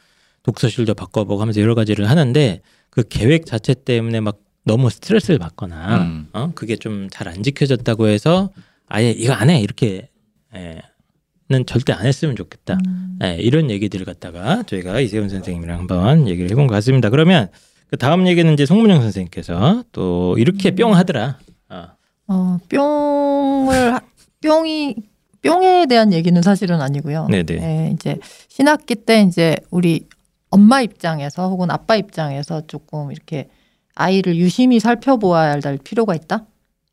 독서실도 0.43 0.93
바꿔보고 0.93 1.41
하면서 1.41 1.61
여러 1.61 1.73
가지를 1.75 2.09
하는데 2.09 2.61
그 2.89 3.03
계획 3.07 3.45
자체 3.45 3.73
때문에 3.73 4.19
막 4.19 4.39
너무 4.65 4.89
스트레스를 4.89 5.39
받거나 5.39 6.01
음. 6.03 6.27
어 6.33 6.51
그게 6.53 6.75
좀 6.75 7.07
잘 7.11 7.27
안 7.27 7.41
지켜졌다고 7.43 8.07
해서 8.07 8.49
아예 8.87 9.11
이거 9.11 9.33
안 9.33 9.49
해 9.49 9.59
이렇게 9.61 10.09
예, 10.55 10.81
는 11.49 11.65
절대 11.65 11.93
안 11.93 12.05
했으면 12.05 12.35
좋겠다. 12.35 12.77
음. 12.85 13.19
예, 13.23 13.37
이런 13.39 13.71
얘기들을 13.71 14.05
갖다가 14.05 14.63
저희가 14.63 14.99
이세훈 14.99 15.29
선생님이랑 15.29 15.79
한번 15.79 16.27
얘기를 16.27 16.49
해본 16.51 16.67
것 16.67 16.73
같습니다. 16.75 17.09
그러면 17.09 17.47
그 17.89 17.97
다음 17.97 18.27
얘기는 18.27 18.51
이제 18.53 18.65
송문영 18.65 19.01
선생님께서 19.01 19.83
또 19.91 20.37
이렇게 20.37 20.75
뿅 20.75 20.95
하더라. 20.95 21.39
어, 21.69 21.87
어, 22.27 22.57
뿅을 22.69 23.93
하- 23.95 24.01
뿅이 24.41 24.95
뿅에 25.41 25.85
대한 25.87 26.13
얘기는 26.13 26.39
사실은 26.41 26.81
아니고요. 26.81 27.27
네네. 27.29 27.53
예, 27.53 27.91
이제 27.93 28.17
신학기 28.47 28.95
때 28.95 29.21
이제 29.21 29.55
우리 29.71 30.05
엄마 30.49 30.81
입장에서 30.81 31.49
혹은 31.49 31.71
아빠 31.71 31.95
입장에서 31.95 32.61
조금 32.67 33.11
이렇게 33.11 33.47
아이를 33.95 34.35
유심히 34.37 34.79
살펴보아야 34.79 35.59
할 35.63 35.77
필요가 35.83 36.13
있다. 36.13 36.45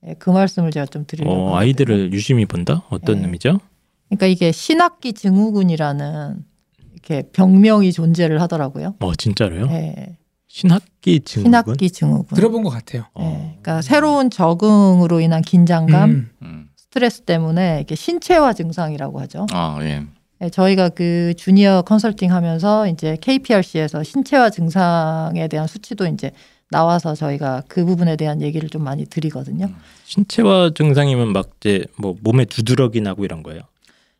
예, 0.07 0.15
그 0.19 0.31
말씀을 0.31 0.71
제가 0.71 0.87
좀 0.87 1.05
드리려고. 1.07 1.35
어. 1.51 1.57
아이들을 1.57 2.13
유심히 2.13 2.47
본다? 2.47 2.85
어떤 2.89 3.17
네. 3.19 3.25
의미죠? 3.25 3.61
그러니까 4.09 4.27
이게 4.27 4.53
신학기 4.53 5.13
증후군이라는 5.13 6.45
이렇게 6.93 7.23
병명이 7.33 7.93
존재를 7.93 8.41
하더라고요. 8.41 8.95
어, 9.01 9.15
진짜로요? 9.15 9.67
예, 9.73 10.17
신학기 10.57 11.21
증후군? 11.21 11.51
신학기 11.51 11.91
증후군. 11.91 12.35
들어본 12.35 12.63
것 12.63 12.71
같아요. 12.71 13.05
어. 13.13 13.23
예, 13.23 13.59
그러니까 13.61 13.83
새로운 13.83 14.31
적응으로 14.31 15.21
인한 15.21 15.43
긴장감, 15.43 16.11
음. 16.11 16.31
음. 16.41 16.71
스트레스 16.77 17.21
때문에 17.21 17.77
이렇게 17.77 17.95
신체화 17.95 18.55
증상이라고 18.55 19.21
하죠. 19.21 19.47
아 19.53 19.79
예. 19.83 20.05
네, 20.39 20.49
저희가 20.49 20.89
그 20.89 21.35
주니어 21.37 21.83
컨설팅 21.83 22.33
하면서 22.33 22.89
이제 22.89 23.19
KPRC에서 23.21 24.03
신체화 24.03 24.49
증상에 24.49 25.47
대한 25.49 25.67
수치도 25.67 26.07
이제 26.07 26.31
나와서 26.71 27.15
저희가 27.15 27.65
그 27.69 27.85
부분에 27.85 28.17
대한 28.17 28.41
얘기를 28.41 28.71
좀 28.71 28.83
많이 28.83 29.05
드리거든요. 29.05 29.69
신체화 30.05 30.71
증상이면 30.75 31.35
막 31.35 31.51
이제 31.61 31.85
뭐 31.99 32.17
몸에 32.23 32.47
두드러기 32.47 33.03
나고 33.03 33.27
이런 33.27 33.43
거예요. 33.43 33.61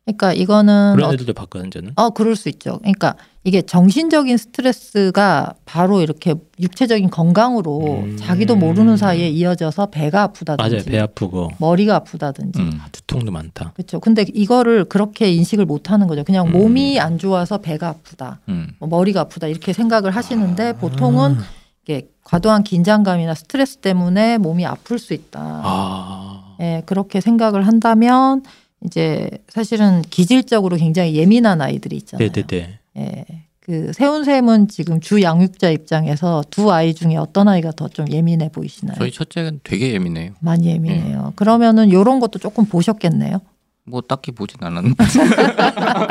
그러니까 0.07 0.31
이거는 0.31 0.93
그런 0.95 1.09
어, 1.09 1.13
애들도 1.13 1.33
봤거든 1.33 1.69
저는. 1.69 1.91
어 1.95 2.11
그럴 2.11 2.37
수 2.37 2.47
있죠. 2.47 2.77
그러니까 2.79 3.15
이게 3.43 3.61
정신적인 3.61 4.37
스트레스가 4.37 5.53
바로 5.65 6.01
이렇게 6.01 6.35
육체적인 6.61 7.09
건강으로 7.09 8.03
음. 8.03 8.17
자기도 8.17 8.55
모르는 8.55 8.95
사이에 8.95 9.27
이어져서 9.29 9.87
배가 9.87 10.23
아프다든지 10.23 10.75
맞아요. 10.75 10.85
배 10.85 10.99
아프고 10.99 11.49
머리가 11.57 11.95
아프다든지 11.97 12.59
음. 12.59 12.79
아, 12.81 12.87
두통도 12.93 13.33
많다. 13.33 13.73
그렇죠. 13.75 13.99
근데 13.99 14.25
이거를 14.33 14.85
그렇게 14.85 15.29
인식을 15.29 15.65
못 15.65 15.91
하는 15.91 16.07
거죠. 16.07 16.23
그냥 16.23 16.47
음. 16.47 16.53
몸이 16.53 17.01
안 17.01 17.17
좋아서 17.17 17.57
배가 17.57 17.89
아프다. 17.89 18.39
음. 18.47 18.69
뭐 18.79 18.87
머리가 18.87 19.21
아프다 19.21 19.47
이렇게 19.47 19.73
생각을 19.73 20.11
하시는데 20.11 20.69
아. 20.69 20.73
보통은 20.73 21.37
이게 21.83 22.07
과도한 22.23 22.63
긴장감이나 22.63 23.33
스트레스 23.33 23.77
때문에 23.77 24.37
몸이 24.37 24.65
아플 24.65 24.99
수 24.99 25.13
있다. 25.13 25.39
아. 25.41 26.55
예, 26.61 26.81
그렇게 26.85 27.19
생각을 27.21 27.67
한다면 27.67 28.43
이제 28.85 29.29
사실은 29.49 30.01
기질적으로 30.03 30.77
굉장히 30.77 31.15
예민한 31.15 31.61
아이들이 31.61 31.97
있잖아요. 31.97 32.29
네네네. 32.33 32.79
예. 32.97 33.25
그 33.59 33.91
세훈 33.91 34.23
쌤은 34.23 34.69
지금 34.69 35.01
주 35.01 35.21
양육자 35.21 35.71
입장에서 35.71 36.41
두 36.49 36.71
아이 36.71 36.93
중에 36.93 37.17
어떤 37.17 37.49
아이가 37.49 37.71
더 37.71 37.89
좀 37.89 38.09
예민해 38.09 38.49
보이시나요? 38.49 38.95
저희 38.97 39.11
첫째는 39.11 39.59
되게 39.63 39.91
예민해요. 39.93 40.31
많이 40.39 40.67
예민해요. 40.67 41.33
그러면은 41.35 41.91
요런 41.91 42.21
것도 42.21 42.39
조금 42.39 42.63
보셨겠네요. 42.65 43.41
뭐 43.83 44.01
딱히 44.01 44.31
보진 44.31 44.59
않았는데. 44.63 45.03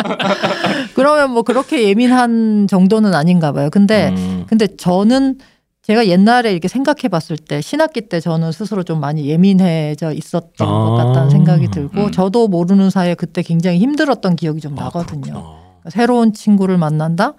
그러면 0.94 1.32
뭐 1.32 1.42
그렇게 1.42 1.88
예민한 1.88 2.66
정도는 2.68 3.14
아닌가 3.14 3.52
봐요. 3.52 3.68
근데 3.70 4.08
음. 4.16 4.44
근데 4.48 4.66
저는 4.76 5.38
제가 5.86 6.08
옛날에 6.08 6.50
이렇게 6.50 6.66
생각해 6.66 7.06
봤을 7.08 7.36
때 7.36 7.60
신학기 7.60 8.00
때 8.08 8.18
저는 8.18 8.50
스스로 8.50 8.82
좀 8.82 8.98
많이 8.98 9.28
예민해져 9.28 10.12
있었던 10.12 10.66
아. 10.68 10.72
것 10.72 10.96
같다는 10.96 11.30
생각이 11.30 11.68
들고 11.70 12.06
음. 12.06 12.10
저도 12.10 12.48
모르는 12.48 12.90
사이에 12.90 13.14
그때 13.14 13.40
굉장히 13.42 13.78
힘들었던 13.78 14.34
기억이 14.34 14.60
좀 14.60 14.76
아, 14.80 14.84
나거든요. 14.86 15.20
그렇구나. 15.20 15.90
새로운 15.90 16.32
친구를 16.32 16.76
만난다? 16.76 17.34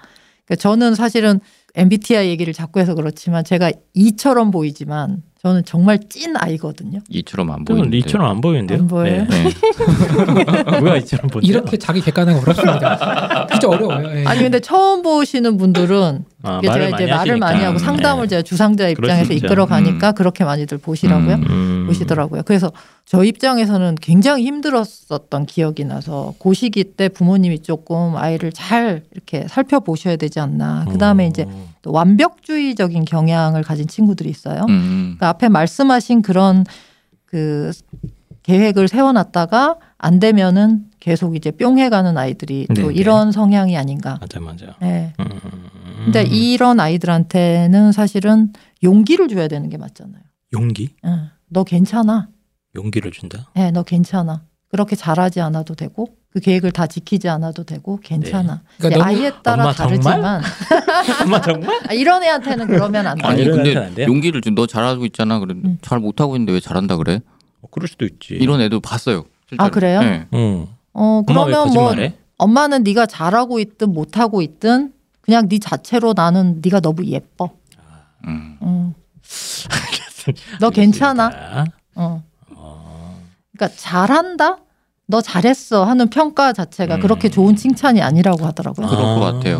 그러니까 0.45 0.61
저는 0.61 0.95
사실은 0.95 1.41
MBTI 1.75 2.29
얘기를 2.29 2.53
자꾸 2.53 2.79
해서 2.79 2.95
그렇지만 2.95 3.43
제가 3.43 3.69
이처럼 3.93 4.49
보이지만 4.51 5.23
저는 5.43 5.63
정말 5.65 5.99
찐 6.09 6.35
아이거든요. 6.35 6.99
이처럼 7.09 7.51
안 7.51 7.63
보이는데. 7.63 7.97
이처럼 7.99 8.29
안 8.29 8.41
보이는데요? 8.41 8.79
안 8.79 8.87
보여요? 8.87 9.25
네. 9.29 9.43
네. 9.43 10.79
뭐야 10.79 10.95
이처럼 10.97 11.29
본데? 11.29 11.47
이렇게 11.47 11.77
자기 11.77 12.01
객관화가 12.01 12.39
어렵습니다. 12.41 13.47
진짜 13.51 13.67
어려워요. 13.69 14.19
예. 14.19 14.25
아니 14.25 14.41
근데 14.41 14.59
처음 14.59 15.03
보시는 15.03 15.57
분들은 15.57 16.25
아, 16.43 16.59
이게 16.63 16.71
제가 16.71 16.85
이제 16.87 17.05
말을 17.05 17.13
하시니까. 17.13 17.45
많이 17.45 17.63
하고 17.63 17.77
상담을 17.77 18.23
네. 18.23 18.29
제가 18.29 18.41
주상자 18.41 18.87
입장에서. 18.89 19.33
이끌어 19.33 19.65
가니까 19.67 20.11
그렇게 20.13 20.43
많이들 20.43 20.77
보시라고요. 20.79 21.35
음. 21.35 21.45
음. 21.49 21.76
보시더라고요. 21.87 22.43
그래서 22.45 22.71
저 23.05 23.23
입장에서는 23.23 23.95
굉장히 24.01 24.45
힘들었었던 24.45 25.45
기억이 25.45 25.85
나서 25.85 26.33
그 26.39 26.53
시기 26.53 26.83
때 26.83 27.09
부모님이 27.09 27.59
조금 27.59 28.15
아이를 28.15 28.51
잘 28.51 29.03
이렇게 29.11 29.47
살펴보셔야 29.47 30.17
되지 30.17 30.39
않나. 30.39 30.85
그 30.89 30.97
다음에 30.97 31.25
어. 31.25 31.27
이제 31.27 31.45
또 31.81 31.91
완벽주의적인 31.91 33.05
경향을 33.05 33.63
가진 33.63 33.87
친구들이 33.87 34.29
있어요. 34.29 34.65
음. 34.67 35.15
그러니까 35.17 35.29
앞에 35.29 35.49
말씀하신 35.49 36.21
그런 36.21 36.65
그 37.25 37.71
계획을 38.43 38.87
세워놨다가 38.87 39.77
안 39.97 40.19
되면은 40.19 40.85
계속 40.99 41.35
이제 41.35 41.51
뿅 41.51 41.79
해가는 41.79 42.17
아이들이 42.17 42.67
또 42.69 42.73
네네. 42.73 42.93
이런 42.93 43.31
성향이 43.31 43.77
아닌가. 43.77 44.17
맞아 44.21 44.39
맞아. 44.39 44.75
네. 44.79 45.13
음. 45.19 45.25
근데 46.05 46.23
이런 46.23 46.79
아이들한테는 46.79 47.91
사실은 47.91 48.53
용기를 48.83 49.27
줘야 49.27 49.47
되는 49.47 49.69
게 49.69 49.77
맞잖아요. 49.77 50.21
용기? 50.53 50.89
응. 51.05 51.29
너 51.49 51.63
괜찮아. 51.63 52.27
용기를 52.75 53.11
준다. 53.11 53.49
네, 53.55 53.71
너 53.71 53.83
괜찮아. 53.83 54.43
그렇게 54.69 54.95
잘하지 54.95 55.39
않아도 55.41 55.75
되고 55.75 56.07
그 56.29 56.39
계획을 56.41 56.71
다 56.71 56.87
지키지 56.87 57.29
않아도 57.29 57.63
되고 57.63 57.99
괜찮아. 58.03 58.61
그러니까 58.77 58.87
이제 58.87 58.89
너무- 58.97 59.03
아이에 59.03 59.31
따라 59.41 59.63
엄마? 59.63 59.73
다르지만 59.73 60.41
엄마 61.23 61.41
정말? 61.41 61.79
아, 61.89 61.93
이런 61.93 62.21
애한테는 62.23 62.67
그러면 62.67 63.07
안 63.07 63.17
돼. 63.17 63.25
아니 63.25 63.45
근데? 63.45 64.05
용기를 64.05 64.41
준너 64.41 64.67
잘하고 64.67 65.05
있잖아. 65.05 65.39
그래 65.39 65.55
음. 65.63 65.77
잘 65.81 65.99
못하고 65.99 66.35
있는데 66.35 66.51
왜 66.51 66.59
잘한다 66.59 66.97
그래? 66.97 67.21
어, 67.61 67.67
그럴 67.71 67.87
수도 67.87 68.05
있지. 68.05 68.33
이런 68.35 68.59
애도 68.61 68.81
봤어요. 68.81 69.23
실제로. 69.47 69.65
아, 69.65 69.69
그래요? 69.69 70.01
네. 70.01 70.27
응. 70.33 70.67
어 70.93 71.23
그러면 71.25 71.51
뭐 71.51 71.63
거짓말해? 71.63 72.13
엄마는 72.37 72.83
네가 72.83 73.05
잘하고 73.05 73.59
있든 73.59 73.93
못하고 73.93 74.41
있든 74.41 74.91
그냥 75.21 75.47
네 75.47 75.59
자체로 75.59 76.13
나는 76.13 76.59
네가 76.61 76.81
너무 76.81 77.05
예뻐. 77.05 77.51
음. 78.27 78.57
응. 78.63 78.93
너 80.59 80.69
괜찮아. 80.69 81.25
알겠습니다. 81.27 81.65
어. 81.95 82.23
그러니까 83.55 83.75
잘한다. 83.77 84.57
너 85.07 85.21
잘했어 85.21 85.85
하는 85.85 86.09
평가 86.09 86.51
자체가 86.53 86.95
음. 86.95 86.99
그렇게 87.01 87.29
좋은 87.29 87.55
칭찬이 87.55 88.01
아니라고 88.01 88.45
하더라고요. 88.45 88.87
그럴 88.87 89.01
것 89.03 89.19
같아요. 89.19 89.59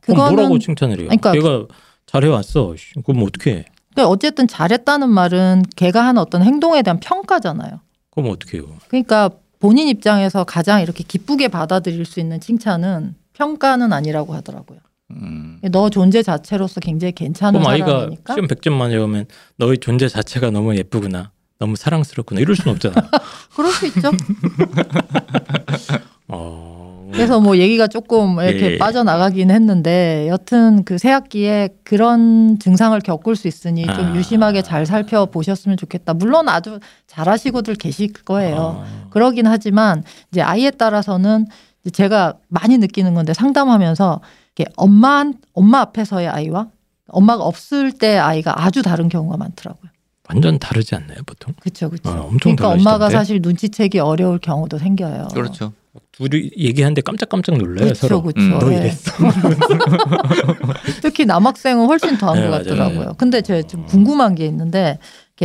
그럼 0.00 0.20
그거는- 0.20 0.34
뭐라고 0.34 0.58
칭찬을 0.58 0.98
해요? 1.00 1.08
그러니까 1.08 1.34
얘가 1.34 1.66
잘해왔어. 2.06 2.74
씨, 2.76 2.92
그럼 3.04 3.22
어떻게 3.24 3.50
해? 3.56 3.64
그러니까 3.92 4.10
어쨌든 4.10 4.46
잘했다는 4.46 5.08
말은 5.10 5.64
걔가 5.76 6.04
하는 6.06 6.22
어떤 6.22 6.42
행동에 6.42 6.82
대한 6.82 7.00
평가잖아요. 7.00 7.80
그럼 8.10 8.30
어떻게 8.30 8.58
해요? 8.58 8.66
그러니까 8.88 9.30
본인 9.58 9.88
입장에서 9.88 10.44
가장 10.44 10.80
이렇게 10.80 11.02
기쁘게 11.02 11.48
받아들일 11.48 12.04
수 12.06 12.20
있는 12.20 12.40
칭찬은 12.40 13.16
평가는 13.32 13.92
아니라고 13.92 14.34
하더라고요. 14.34 14.78
음. 15.10 15.60
너 15.70 15.88
존재 15.90 16.22
자체로서 16.22 16.80
굉장히 16.80 17.12
괜찮은 17.12 17.60
그럼 17.60 17.72
아이가 17.72 17.86
사람이니까. 17.86 18.34
시험 18.34 18.46
100점 18.46 18.72
만점에 18.72 19.24
너의 19.56 19.78
존재 19.78 20.08
자체가 20.08 20.50
너무 20.50 20.76
예쁘구나. 20.76 21.30
너무 21.58 21.76
사랑스럽구나. 21.76 22.40
이럴 22.40 22.54
수는 22.54 22.74
없잖아. 22.74 22.94
그럴 23.56 23.72
수 23.72 23.86
있죠. 23.86 24.10
어... 26.28 27.08
그래서 27.12 27.40
뭐 27.40 27.56
얘기가 27.56 27.86
조금 27.86 28.38
이렇게 28.38 28.74
예. 28.74 28.78
빠져나가긴 28.78 29.50
했는데 29.50 30.26
여튼 30.28 30.84
그 30.84 30.98
새 30.98 31.10
학기에 31.10 31.70
그런 31.82 32.58
증상을 32.58 32.98
겪을 33.00 33.34
수 33.34 33.48
있으니 33.48 33.86
좀 33.86 34.12
아. 34.12 34.14
유심하게 34.14 34.60
잘 34.62 34.84
살펴보셨으면 34.84 35.78
좋겠다. 35.78 36.12
물론 36.14 36.48
아주 36.50 36.78
잘하시고들 37.06 37.76
계실 37.76 38.12
거예요. 38.12 38.56
어. 38.56 39.08
그러긴 39.10 39.46
하지만 39.46 40.04
이제 40.30 40.42
아이에 40.42 40.70
따라서는 40.70 41.46
제가 41.92 42.34
많이 42.48 42.76
느끼는 42.76 43.14
건데 43.14 43.32
상담하면서 43.32 44.20
엄마 44.76 45.24
엄마 45.52 45.80
앞에서의 45.80 46.28
아이와 46.28 46.68
엄마가 47.08 47.44
없을 47.44 47.92
때 47.92 48.16
아이가 48.18 48.64
아주 48.64 48.82
다른 48.82 49.08
경우가 49.08 49.36
많더라고요. 49.36 49.90
완전 50.28 50.58
다르지 50.58 50.94
않나요, 50.94 51.18
보통? 51.24 51.54
그렇죠, 51.58 51.88
그렇죠. 51.88 52.10
어, 52.10 52.26
엄청 52.26 52.54
그러니까 52.54 52.64
달라지던데? 52.68 52.90
엄마가 52.90 53.10
사실 53.10 53.40
눈치채기 53.40 53.98
어려울 53.98 54.38
경우도 54.38 54.78
생겨요. 54.78 55.28
그렇죠. 55.32 55.72
둘이 56.12 56.50
얘기하는데 56.56 57.00
깜짝깜짝 57.00 57.56
놀라요, 57.56 57.94
서로. 57.94 58.22
그렇죠, 58.22 58.40
음. 58.40 58.58
그렇죠. 58.58 58.66
너 58.66 58.72
예. 58.72 58.78
이랬어. 58.78 59.12
특히 61.00 61.24
남학생은 61.24 61.86
훨씬 61.86 62.18
더한 62.18 62.36
네, 62.36 62.42
것 62.42 62.50
맞아요. 62.50 62.64
같더라고요. 62.64 63.14
근데 63.16 63.40
제가 63.40 63.66
좀 63.66 63.86
궁금한 63.86 64.34
게 64.34 64.44
있는데 64.46 64.98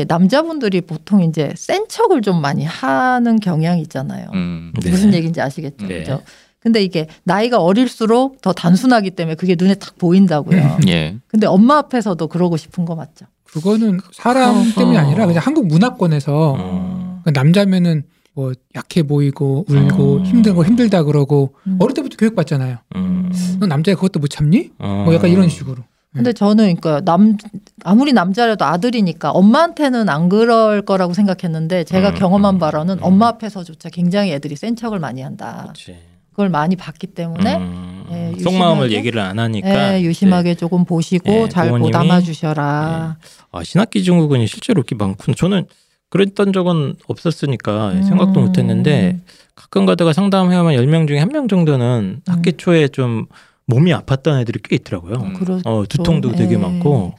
남자분들이 0.08 0.82
보통 0.82 1.22
이제 1.24 1.54
센 1.56 1.86
척을 1.88 2.22
좀 2.22 2.42
많이 2.42 2.66
하는 2.66 3.40
경향이 3.40 3.82
있잖아요. 3.84 4.28
음. 4.34 4.74
네. 4.82 4.90
무슨 4.90 5.14
얘기인지 5.14 5.40
아시겠죠? 5.40 5.86
네. 5.88 6.00
그죠? 6.00 6.22
근데 6.64 6.82
이게 6.82 7.08
나이가 7.26 7.62
어릴수록 7.62 8.42
더 8.42 8.54
단순하기 8.54 9.12
때문에 9.12 9.36
그게 9.36 9.56
눈에 9.60 9.76
딱 9.76 9.98
보인다고요. 9.98 10.78
예. 10.88 11.18
근데 11.28 11.46
엄마 11.46 11.78
앞에서도 11.78 12.26
그러고 12.28 12.56
싶은 12.56 12.86
거 12.86 12.96
맞죠? 12.96 13.26
그거는 13.44 14.00
사람 14.14 14.74
때문이 14.74 14.98
아니라 14.98 15.28
그냥 15.28 15.44
한국 15.46 15.68
문화권에서 15.68 16.56
어. 16.58 17.20
그러니까 17.22 17.32
남자면은 17.44 18.04
뭐 18.34 18.54
약해 18.76 19.04
보이고 19.04 19.66
울고 19.70 20.18
음. 20.18 20.26
힘든 20.26 20.56
거 20.56 20.64
힘들다 20.64 21.04
그러고 21.04 21.54
음. 21.68 21.78
어릴 21.80 21.94
때부터 21.94 22.16
교육받잖아요. 22.18 22.78
음. 22.96 23.32
넌 23.60 23.70
남자가 23.70 23.96
그것도 23.96 24.20
못 24.20 24.30
참니? 24.30 24.72
어. 24.80 25.04
뭐 25.06 25.14
약간 25.14 25.30
이런 25.30 25.50
식으로. 25.50 25.84
근데 26.14 26.32
저는 26.32 26.76
그러니까 26.76 27.02
남 27.02 27.38
아무리 27.84 28.14
남자라도 28.14 28.66
아들이니까 28.66 29.32
엄마한테는 29.32 30.10
안 30.10 30.30
그럴 30.30 30.84
거라고 30.84 31.14
생각했는데 31.14 31.84
제가 31.86 32.10
음, 32.10 32.16
경험한 32.16 32.56
음, 32.56 32.60
바로는 32.60 33.00
음. 33.00 33.04
엄마 33.04 33.28
앞에서조차 33.30 33.90
굉장히 33.90 34.32
애들이 34.32 34.56
센 34.56 34.76
척을 34.76 35.00
많이 35.00 35.22
한다. 35.22 35.62
그렇지. 35.64 36.13
그걸 36.34 36.50
많이 36.50 36.76
봤기 36.76 37.08
때문에 37.08 37.58
음. 37.58 38.04
예, 38.12 38.42
속마음을 38.42 38.86
유심하게. 38.86 38.92
얘기를 38.98 39.22
안 39.22 39.38
하니까. 39.40 39.94
예, 39.96 40.02
유심하게 40.02 40.56
조금 40.56 40.84
보시고 40.84 41.32
예, 41.32 41.48
잘 41.50 41.70
보담아 41.70 42.22
주셔라. 42.22 43.18
아, 43.52 43.64
신학기 43.64 44.04
증후군이 44.04 44.48
실제로 44.48 44.80
이렇게 44.80 44.96
많군. 44.96 45.36
저는 45.36 45.66
그랬던 46.10 46.52
적은 46.52 46.96
없었으니까 47.08 47.92
음. 47.92 48.04
생각도 48.04 48.40
못 48.40 48.58
했는데 48.58 49.20
가끔 49.56 49.86
가다가 49.86 50.12
상담해보면 50.14 50.76
10명 50.76 51.08
중에 51.08 51.20
한 51.20 51.30
명 51.30 51.48
정도는 51.48 52.22
학기 52.28 52.54
초에 52.54 52.88
좀 52.88 53.28
몸이 53.68 53.92
아팠던 53.94 54.42
애들이 54.42 54.60
꽤 54.64 54.76
있더라고요. 54.78 55.16
음. 55.16 55.34
그렇죠. 55.34 55.62
어, 55.70 55.84
두통도 55.88 56.32
되게 56.34 56.54
예. 56.56 56.58
많고. 56.58 57.14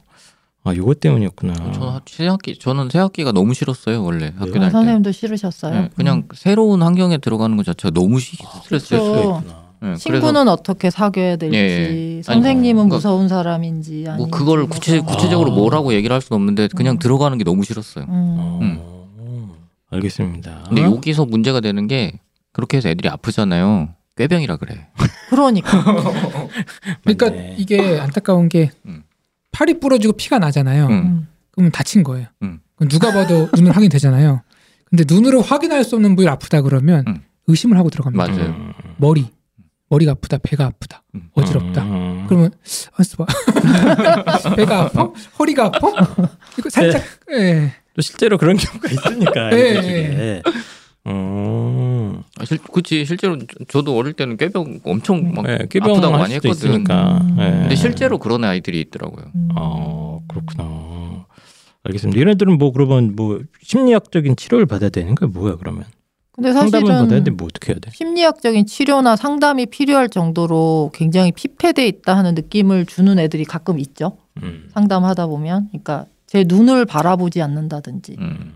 아, 0.65 0.75
요것 0.75 0.99
때문이었구나. 0.99 1.53
저는 1.53 1.99
새 2.07 2.27
학기 2.27 2.57
저는 2.57 2.89
새 2.89 2.97
학기가 2.97 3.31
너무 3.31 3.53
싫었어요 3.53 4.03
원래 4.03 4.33
학교 4.35 4.49
아, 4.49 4.53
다닐 4.53 4.67
때. 4.67 4.71
선생님도 4.71 5.11
싫으셨어요. 5.11 5.73
네, 5.73 5.89
그냥 5.95 6.27
새로운 6.33 6.81
환경에 6.81 7.19
들어가는 7.19 7.55
것 7.55 7.65
자체가 7.67 7.91
너무 7.91 8.19
스트레스였어요. 8.19 9.11
그렇죠. 9.13 9.37
있구나. 9.37 9.65
네, 9.81 9.87
그래서 9.89 9.99
친구는 9.99 10.47
어떻게 10.47 10.89
사귀어야 10.89 11.35
될지, 11.35 11.55
예, 11.55 12.17
예. 12.17 12.21
선생님은 12.23 12.81
아니, 12.81 12.89
그러니까 12.89 12.95
무서운 12.95 13.27
사람인지 13.27 14.05
뭐 14.17 14.27
그걸 14.29 14.65
구체 14.67 15.01
뭐. 15.01 15.13
구체적으로 15.13 15.51
아. 15.51 15.55
뭐라고 15.55 15.93
얘기를 15.93 16.11
할 16.11 16.21
수는 16.21 16.39
없는데 16.41 16.69
그냥 16.75 16.95
음. 16.95 16.99
들어가는 16.99 17.37
게 17.37 17.43
너무 17.43 17.63
싫었어요. 17.63 18.05
음. 18.05 18.79
어, 18.79 19.55
알겠습니다. 19.91 20.63
근데 20.69 20.81
여기서 20.81 21.25
문제가 21.25 21.59
되는 21.59 21.85
게 21.85 22.19
그렇게 22.53 22.77
해서 22.77 22.89
애들이 22.89 23.07
아프잖아요. 23.09 23.89
꾀병이라 24.17 24.57
그래. 24.57 24.87
그러니까 25.29 25.83
그러니까. 27.03 27.27
이게 27.57 27.99
안타까운 27.99 28.49
게 28.49 28.71
음. 28.87 29.03
팔이 29.55 29.79
부러지고 29.79 30.13
피가 30.13 30.37
나잖아요. 30.37 30.87
음. 30.87 30.91
음. 30.91 31.27
그러면 31.51 31.71
다친 31.71 32.03
거예요. 32.03 32.27
음. 32.43 32.59
그럼 32.75 32.89
누가 32.89 33.13
봐도 33.13 33.47
눈으로 33.55 33.73
확인되잖아요. 33.73 34.41
근데 34.89 35.05
눈으로 35.07 35.41
확인할 35.41 35.85
수 35.85 35.95
없는 35.95 36.15
부위를 36.17 36.29
아프다 36.33 36.61
그러면 36.61 37.05
음. 37.07 37.23
의심을 37.47 37.77
하고 37.77 37.89
들어갑니다. 37.89 38.27
맞아요. 38.27 38.49
음. 38.49 38.73
머리, 38.97 39.27
머리가 39.89 40.11
아프다, 40.11 40.39
배가 40.43 40.65
아프다, 40.65 41.03
음. 41.15 41.29
어지럽다. 41.33 41.83
음. 41.83 42.25
그러면 42.27 42.51
알았어 42.95 43.23
봐. 43.23 43.25
배가 44.57 44.81
아파? 44.81 45.09
허리가 45.39 45.65
아파? 45.67 45.87
이거 46.59 46.69
살짝 46.69 47.01
예. 47.31 47.71
또 47.95 48.01
실제로 48.01 48.37
그런 48.37 48.57
경우가 48.57 48.89
있으니까. 48.89 49.57
예, 49.57 49.81
중에. 49.81 50.41
음. 51.07 52.21
아, 52.39 52.45
실, 52.45 52.57
그치 52.57 53.05
실제로 53.05 53.37
저- 53.39 53.45
저도 53.67 53.95
어릴 53.97 54.13
때는 54.13 54.37
꾀병 54.37 54.79
엄청 54.83 55.31
막 55.33 55.45
네, 55.45 55.59
꾀병 55.69 55.91
아프다고 55.91 56.13
할 56.13 56.21
많이 56.21 56.33
했거든. 56.35 56.69
있으니까. 56.71 57.19
음. 57.21 57.37
예. 57.39 57.43
근데 57.61 57.75
실제로 57.75 58.17
그런 58.17 58.43
아이들이 58.43 58.79
있더라고요. 58.81 59.25
음. 59.35 59.49
어 59.55 60.21
그렇구나. 60.27 61.25
알겠습니다. 61.83 62.19
얘네들은 62.19 62.57
뭐 62.57 62.71
그러면 62.71 63.15
뭐 63.15 63.39
심리학적인 63.61 64.35
치료를 64.35 64.65
받아야 64.65 64.89
되는 64.89 65.13
거야 65.15 65.29
뭐야 65.31 65.55
그러면? 65.57 65.83
근데 66.31 66.51
상담을 66.51 66.87
받아야 66.89 67.07
사실은 67.07 67.23
돼뭐 67.37 67.37
어떻게 67.47 67.71
해야 67.71 67.79
돼? 67.79 67.91
심리학적인 67.93 68.65
치료나 68.65 69.15
상담이 69.15 69.67
필요할 69.67 70.09
정도로 70.09 70.91
굉장히 70.93 71.31
피폐돼 71.31 71.87
있다 71.87 72.17
하는 72.17 72.33
느낌을 72.35 72.87
주는 72.87 73.17
애들이 73.19 73.45
가끔 73.45 73.79
있죠. 73.79 74.17
음. 74.43 74.67
상담하다 74.73 75.27
보면, 75.27 75.69
그러니까 75.69 76.07
제 76.27 76.43
눈을 76.45 76.85
바라보지 76.85 77.41
않는다든지, 77.41 78.17
음. 78.19 78.51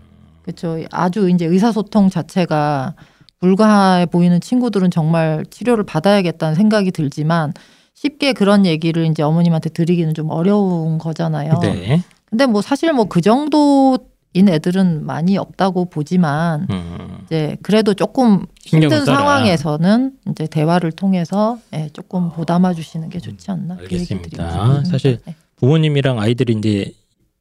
그렇죠. 0.52 0.86
아주 0.90 1.28
이제 1.30 1.46
의사소통 1.46 2.10
자체가 2.10 2.94
불가해 3.40 4.06
보이는 4.06 4.40
친구들은 4.40 4.90
정말 4.90 5.44
치료를 5.50 5.84
받아야겠다는 5.84 6.54
생각이 6.54 6.90
들지만 6.90 7.52
쉽게 7.94 8.32
그런 8.32 8.66
얘기를 8.66 9.06
이제 9.06 9.22
어머님한테 9.22 9.70
드리기는 9.70 10.14
좀 10.14 10.30
어려운 10.30 10.98
거잖아요. 10.98 11.58
네. 11.62 12.02
근데 12.28 12.46
뭐 12.46 12.62
사실 12.62 12.92
뭐 12.92 13.04
그 13.06 13.20
정도인 13.20 14.48
애들은 14.48 15.04
많이 15.04 15.36
없다고 15.36 15.86
보지만 15.86 16.66
음. 16.70 17.18
이제 17.24 17.56
그래도 17.62 17.94
조금 17.94 18.46
힘든. 18.60 19.04
상황에서는 19.04 20.12
이제 20.30 20.46
대화를 20.46 20.92
통해서 20.92 21.58
예, 21.74 21.88
조금 21.92 22.30
보담아 22.30 22.74
주시는 22.74 23.08
게 23.08 23.18
좋지 23.20 23.50
않나 23.50 23.76
그 23.76 23.82
알겠습니다. 23.82 24.84
사실 24.84 25.18
네. 25.26 25.34
부모님이랑 25.56 26.18
아이들이 26.20 26.54
이제 26.56 26.92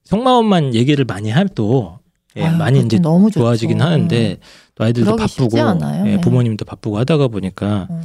속마음만 0.06 0.74
얘기를 0.74 1.06
많이 1.06 1.32
해도 1.32 1.99
예, 2.38 2.44
아유, 2.46 2.58
많이 2.58 2.80
이제 2.80 3.00
너무. 3.00 3.32
좋아지긴 3.32 3.82
하는데 3.82 4.38
또 4.76 4.84
아이들도 4.84 5.16
바쁘고. 5.16 5.58
예, 5.58 5.64
네. 6.04 6.22
부모님도 6.22 6.66
바쁘고 6.66 6.98
하다가 7.00 7.28
보니까 7.30 7.88
음. 7.90 8.04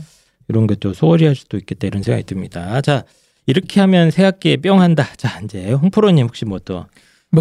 이런 0.49 0.67
게 0.67 0.75
또 0.77 0.93
소홀히 0.93 1.27
할 1.27 1.35
수도 1.35 1.57
있겠다 1.57 1.87
이런 1.87 2.03
생각이 2.03 2.25
듭니다. 2.25 2.81
자 2.81 3.05
이렇게 3.47 3.81
하면 3.81 4.11
새 4.11 4.25
학기에 4.25 4.57
뿅 4.59 4.81
한다. 4.81 5.07
자 5.17 5.41
이제 5.45 5.73
홍프로님 5.73 6.27
혹시 6.27 6.45
뭐또몇 6.45 6.87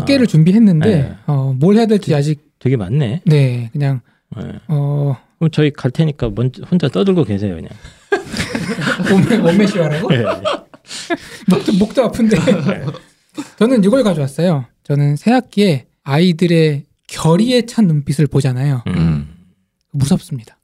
아. 0.02 0.06
개를 0.06 0.28
준비했는데 0.28 0.90
네. 0.90 1.16
어, 1.28 1.54
뭘 1.58 1.76
해야 1.78 1.86
될지 1.86 2.14
아직 2.14 2.52
되게 2.60 2.76
많네. 2.78 3.22
네 3.26 3.70
그냥 3.72 4.02
예. 4.38 4.60
어 4.68 5.18
그럼 5.40 5.52
저희 5.52 5.72
갈 5.72 5.92
테니까 5.92 6.32
먼저 6.36 6.64
혼자 6.70 6.88
떠들고 6.90 7.24
계세요 7.24 7.56
그냥. 7.56 7.70
몸매 9.10 9.38
몸매 9.38 9.66
시하라고 9.68 10.14
예. 10.14 10.24
목도 11.50 11.74
목도 11.80 12.04
아픈데 12.06 12.38
저는 13.58 13.84
이걸 13.84 14.04
가져왔어요. 14.04 14.66
저는 14.84 15.16
새 15.16 15.32
학기에 15.32 15.86
아이들의 16.04 16.86
결의에 17.08 17.66
찬 17.66 17.88
눈빛을 17.88 18.28
보잖아요. 18.28 18.84
음. 18.88 19.28
무섭습니다. 19.92 20.58